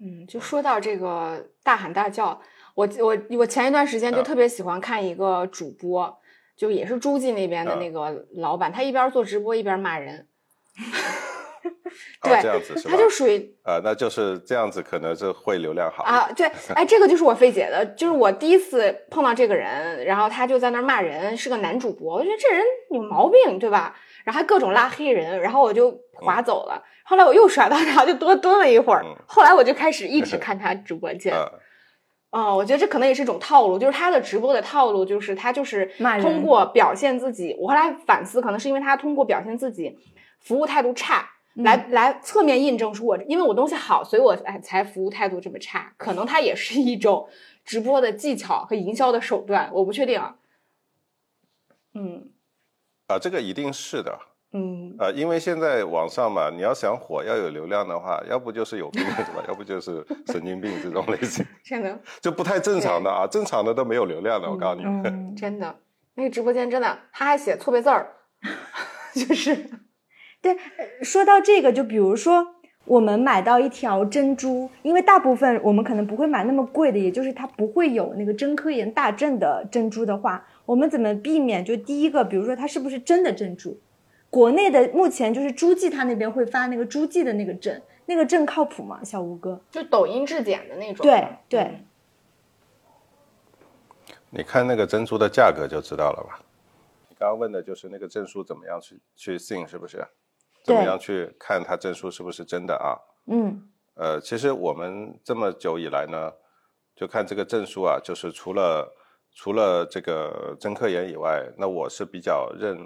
[0.00, 2.40] 嗯，就说到这个大喊大叫，
[2.74, 6.20] 我我我前一段时间就特别喜欢看一个主播，
[6.56, 10.28] 就也是诸暨那边的那个老板，他一边做直播一边骂人。
[12.22, 12.90] 对，这样子是吧？
[12.90, 16.28] 它就属于啊，那就是这样子，可能是会流量好啊。
[16.36, 23.94] 对，哎，这个就是我费解的，就是我第一次碰到这个人，然后他就在那儿骂人，是个男主播，我觉得这人有毛病，对吧？
[24.24, 26.82] 然后还各种拉黑人，然后我就划走了。
[27.04, 29.04] 后来我又刷到他，就多蹲了一会儿。
[29.26, 31.34] 后来我就开始一直 看他直播间。
[32.30, 35.90] 哦，我觉得这可能也是一种套路，就是他的直播的套路，就是他就是
[36.20, 37.56] 通过表现自己。
[37.58, 39.98] 我后来反思，可能是因为他通过表现自己
[40.42, 45.92] 服务态度差，来来侧面印证说我因为我东西好，所以我哎才服务态度这么差。
[45.96, 47.28] 可能它也是一种
[47.64, 50.36] 直播的技巧和营销的手段，我不确定啊。
[51.94, 52.30] 嗯。
[53.08, 54.18] 啊，这个一定是的。
[54.52, 54.94] 嗯。
[54.98, 59.42] 啊，因为现在网上嘛，你要想火，要有流量的话，要不就是有病是吧？
[59.48, 61.44] 要不就是神经病这种类型。
[61.64, 62.00] 真的。
[62.20, 65.34] 就不太正常的啊，正常的都没有流量的，我告诉你们。
[65.34, 65.80] 真的，
[66.14, 68.14] 那个直播间真的，他还写错别字儿，
[69.12, 69.68] 就是。
[70.40, 70.56] 对，
[71.02, 72.54] 说到这个，就比如说。
[72.84, 81.62] 我们买到一条珍珠，因为大部分我们可能不会买那么贵的，也就是它不会有那个真科研大证的珍珠的话，我们怎么避免？
[81.62, 83.78] 就第一个，比如说它是不是真的珍珠？
[84.30, 89.04] 国内的目前就是诸暨，他那边会发那个诸暨的那个证，那个证靠谱吗？
[89.04, 91.04] 小吴哥，就抖音质检的那种。
[91.04, 91.84] 对对。
[94.30, 96.40] 你看那个珍珠的价格就知道了吧？
[97.10, 100.02] 你刚刚问的就是那个证书怎么样去去信，是不是？
[100.68, 102.94] 怎么样去看他证书是不是真的啊？
[103.26, 106.32] 嗯，呃，其实我们这么久以来呢，
[106.94, 108.94] 就看这个证书啊，就是除了
[109.34, 112.78] 除了这个真科研以外，那我是比较认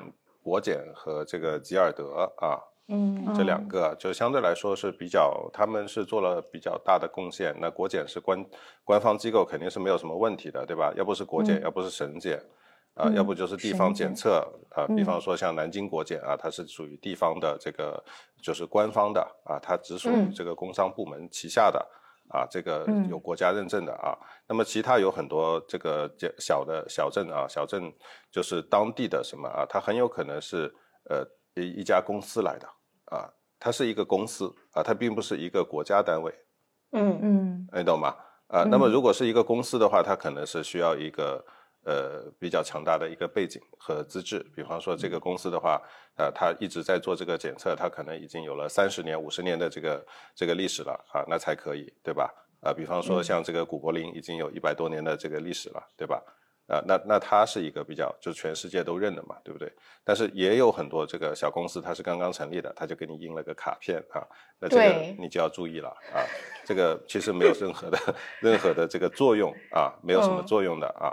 [0.43, 2.59] 国检和这个吉尔德啊，
[2.89, 7.55] 嗯，这两个就相对来说是比较，他们是做了比较大的贡献。
[7.61, 8.45] 那国检是官
[8.85, 10.93] 官方机构，肯定是没有什么问题的，对吧？
[10.97, 12.43] 要不是国检，要不是省检。
[12.95, 18.05] 啊，要不就是地方检测啊，比方说像南京国检啊，它是属于地方的这个，
[18.43, 21.81] 就是官方的啊，它只属于这个工商部门旗下的
[22.29, 24.13] 啊，这个有国家认证的啊。
[24.47, 26.07] 那么其他有很多这个
[26.39, 27.91] 小的小镇啊，小镇
[28.31, 30.71] 就是当地的什么啊，它很有可能是
[31.09, 32.69] 呃一一家公司来的
[33.07, 36.31] 啊，它是一个公司啊，它并不是一个国家单位。
[36.93, 38.15] 嗯嗯，你懂吗？
[38.49, 41.43] 啊，那么如果是一个公司的话，它可能是需要一个。
[41.85, 45.83] 呃，比较强大的一个背景和资质，比方说这个公司的话，
[46.17, 52.33] 呃，它一直在做这个检测，它可能已经有了三十年、五十年的这个这个历史了啊，那才可以，对吧？
[52.61, 56.23] 啊，比方说像这个古柏林已经有一百多年的这个历史了，对吧？
[56.69, 59.71] 啊，那那它是一个比较，就全世界都认的嘛，对不对？
[60.05, 64.23] 但是也有很多这个小公司，它是刚刚成立的，它就给你印了个卡片啊，
[64.61, 66.23] 那这个你就要注意了啊，
[66.65, 67.99] 这个其实没有任何的
[68.41, 71.11] 任何的这个作用啊，没有什么作用的啊。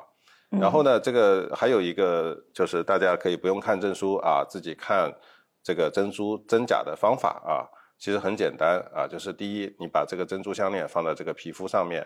[0.50, 5.14] 然后呢，这个还有一个就是大家可以不用看证书啊，自己看
[5.62, 7.70] 这个珍珠真假的方法啊，
[8.00, 12.02] 其实很简单啊，就是第一，你把这个珍珠项链放在这个皮肤上面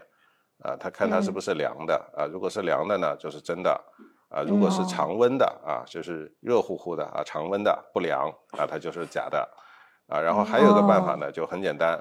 [0.60, 3.82] 啊，它看它是不是凉的啊，如果是凉的呢，就是真的
[4.28, 9.50] 啊，如果是常温的啊，就是热乎乎的啊，常温的不凉啊，它就是假的
[10.08, 10.20] 啊。
[10.20, 11.98] 然后还有个办法呢，就很简单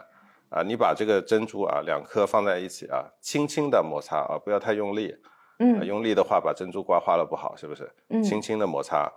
[0.50, 5.14] 啊，你把这个珍珠啊两颗放在一起啊，轻轻的摩擦啊，不要太用力。
[5.58, 7.90] 嗯，用力的话把珍珠刮花了不好，是不是？
[8.08, 9.12] 嗯，轻轻的摩擦，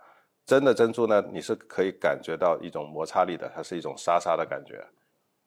[0.46, 4.86] 真的珍珠呢，你是可以感觉到一种摩擦力的，它是一种沙沙的感觉。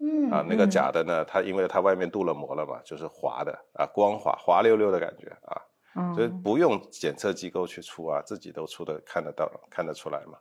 [0.00, 5.60] 嗯，啊，那个假的呢，它因为它外面镀了膜了嘛，就是滑的啊，光滑滑溜溜的感觉啊。
[5.96, 10.38] 嗯，所以不用检测机构去出啊，自己都出的看得到看得出来嘛。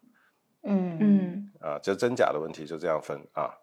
[0.64, 3.54] 嗯嗯，啊，就真假的问题就这样分啊。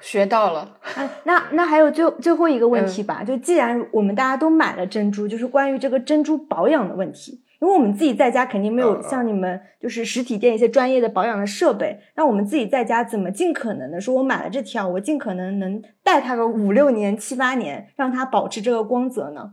[0.00, 0.76] 学到了，
[1.24, 19.52] 那那还有最最后一个问题吧，就既然我们大家都买了珍珠，就是关于这个珍珠保养的问题，因为我们自己在家肯定没有像你们就是实体店一些专业的保养的设备，那我们自己在家怎么尽可能的说，我买了这条，我尽可能能戴它个五六年、七八年，让它保持这个光泽呢？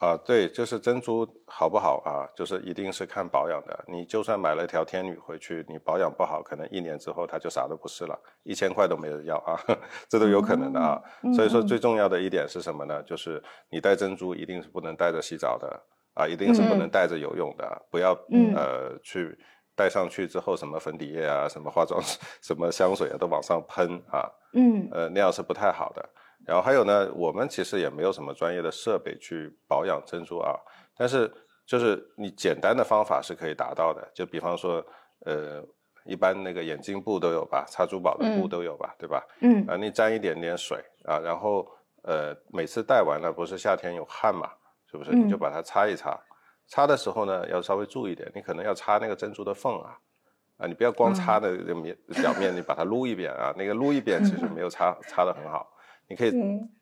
[0.00, 2.24] 啊，对，就是珍珠好不好啊？
[2.34, 3.84] 就是一定是看保养的。
[3.86, 9.60] 你就算买了一条天女回去，你保养不好，可能一年之后它就啥都不是了，一千块都没人要啊，
[10.08, 10.98] 这都有可能的啊。
[11.36, 13.02] 所以说最重要的一点是什么呢？
[13.02, 15.68] 就是你戴珍珠一定是不能戴着洗澡的
[16.14, 18.12] 啊，一定是不能戴着游泳的，不要
[18.54, 19.38] 呃去
[19.76, 22.00] 戴上去之后什么粉底液啊、什么化妆、
[22.40, 24.24] 什么香水啊都往上喷啊，
[24.54, 26.08] 嗯，呃那样是不太好的。
[26.50, 30.52] 然后还有呢，我们其实也没有什么专业的设备去保养珍珠啊，
[30.96, 31.32] 但是
[31.64, 34.84] 就是你简单的方法是可以达到的，就比方说，
[35.26, 35.62] 呃，
[36.04, 39.24] 一般那个眼镜布都有吧，擦珠宝的布都有吧，对吧？
[39.42, 41.64] 嗯，啊，你沾一点点水啊，然后
[42.02, 44.50] 呃，每次戴完了不是夏天有汗嘛，
[44.90, 45.12] 是不是？
[45.12, 46.18] 你就把它擦一擦，
[46.66, 49.96] 擦的时候呢要稍微注意点，你可能要擦那个珍珠的缝啊，
[50.56, 55.70] 啊，你不要光擦的面表面，你把它撸一遍啊，那个撸一遍其实没有擦 擦的很好，
[56.10, 56.32] 你可以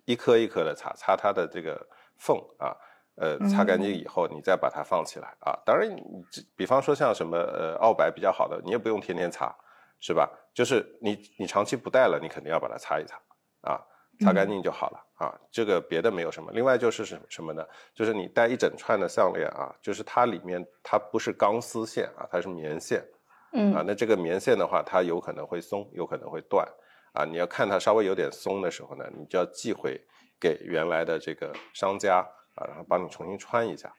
[0.07, 2.75] 一颗一颗的擦，擦它的这个缝啊，
[3.17, 5.53] 呃，擦干净以后你再把它放起来啊。
[5.67, 6.25] 当然，你
[6.57, 9.55] 比方说像什么呃澳白比较好的，你也不用天天擦，
[10.01, 10.29] 是吧？
[10.55, 13.21] 就是你你长期不戴了，你肯定要把它擦一擦
[13.61, 13.79] 啊，
[14.21, 15.39] 擦干净就好了啊。
[15.51, 16.51] 这个别的没有什么。
[16.53, 17.63] 另外就是什什么呢？
[17.95, 23.05] 就是你戴一整串的项链啊，就是它里面它不是钢丝线啊，它是棉线。
[23.53, 26.69] 嗯啊，那这个棉线的话，它有可能会松，有可能会断，
[27.13, 30.01] 啊，你要看它稍微有点松的时候呢，你就要寄回
[30.39, 32.19] 给原来的这个商家
[32.55, 33.93] 啊，然后帮你重新穿一下，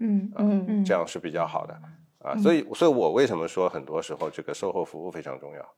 [0.00, 1.74] 嗯嗯嗯，这样是比较好的
[2.20, 2.36] 啊。
[2.38, 5.74] 所以，所以我为什么说很多时候这个售后服务非常重要，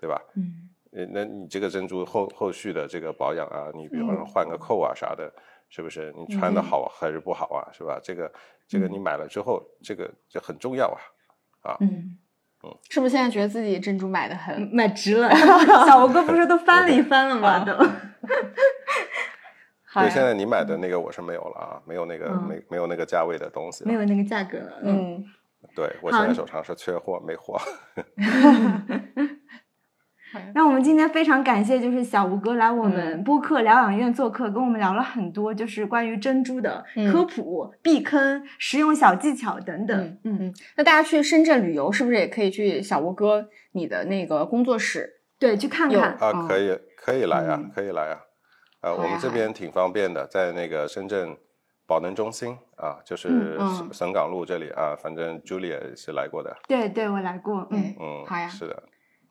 [0.00, 0.20] 对吧？
[0.36, 5.32] 嗯，呃，那你这个珍珠后后续的这个保养啊，你比方说换个扣啊啥的，
[5.68, 6.12] 是不是？
[6.16, 7.68] 你穿的好还是不好啊？
[7.72, 8.00] 是吧？
[8.02, 8.32] 这个
[8.66, 10.86] 这个你买了之后，这个就很重要
[11.62, 11.76] 啊，啊。
[11.80, 12.18] 嗯。
[12.88, 15.30] 是不是现在觉得自己珍珠买的很买值了？
[15.86, 17.58] 小吴哥不是都翻了一番了吗？
[17.64, 17.72] 都。
[19.94, 24.80] 对，现在你买的那个我是没有了啊，没有那个没没有那个价位的东西，没有那个价格了。
[24.82, 25.24] 嗯，
[25.74, 27.60] 对我现在手上是缺货，没货。
[30.54, 40.18] 那我们今天非常感谢，就是小吴哥来我们播客疗养院做客，跟我们聊了很多，就是关于珍珠的科普、避坑、实用小技巧等等。
[40.24, 45.20] 嗯嗯，那大家去深圳旅游，是不是也可以去小吴哥你的那个工作室？
[45.38, 48.20] 对，去看看啊，可以可以来啊，可以来啊。
[48.80, 51.36] 呃，我们这边挺方便的，在那个深圳
[51.86, 53.58] 宝能中心啊，就是
[53.92, 56.54] 省港路这里啊，反正 Julia 是来过的。
[56.68, 57.66] 对对，我来过。
[57.70, 58.82] 嗯嗯，好呀，是的。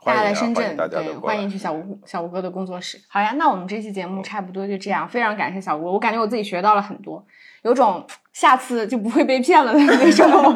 [0.05, 2.99] 大家来深圳，对，欢迎去小吴小吴哥的工作室。
[3.07, 7.25] 好呀，那我们这期节目差不多就这样，非常感谢小吴，我感觉我自己学到了很多，
[7.63, 10.55] 有种下次就不会被骗了的那种。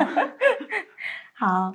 [1.34, 1.74] 好，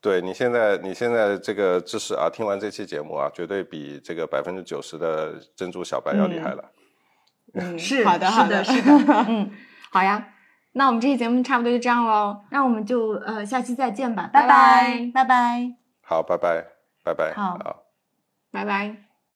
[0.00, 6.70] 对你现在你现在这个知识啊，听完这期节目啊，绝对比这个百分之九十的珍珠小白要厉害了。
[7.54, 8.90] 嗯， 是好的，好的，是的，
[9.28, 9.50] 嗯，
[9.90, 10.28] 好呀，
[10.72, 15.74] 那我们这期节目差不多就这样喽，那我们就呃下期再见吧，拜拜，拜拜。
[16.00, 16.71] 好，拜拜，
[17.02, 17.58] 拜拜，好，
[18.50, 19.11] 拜拜。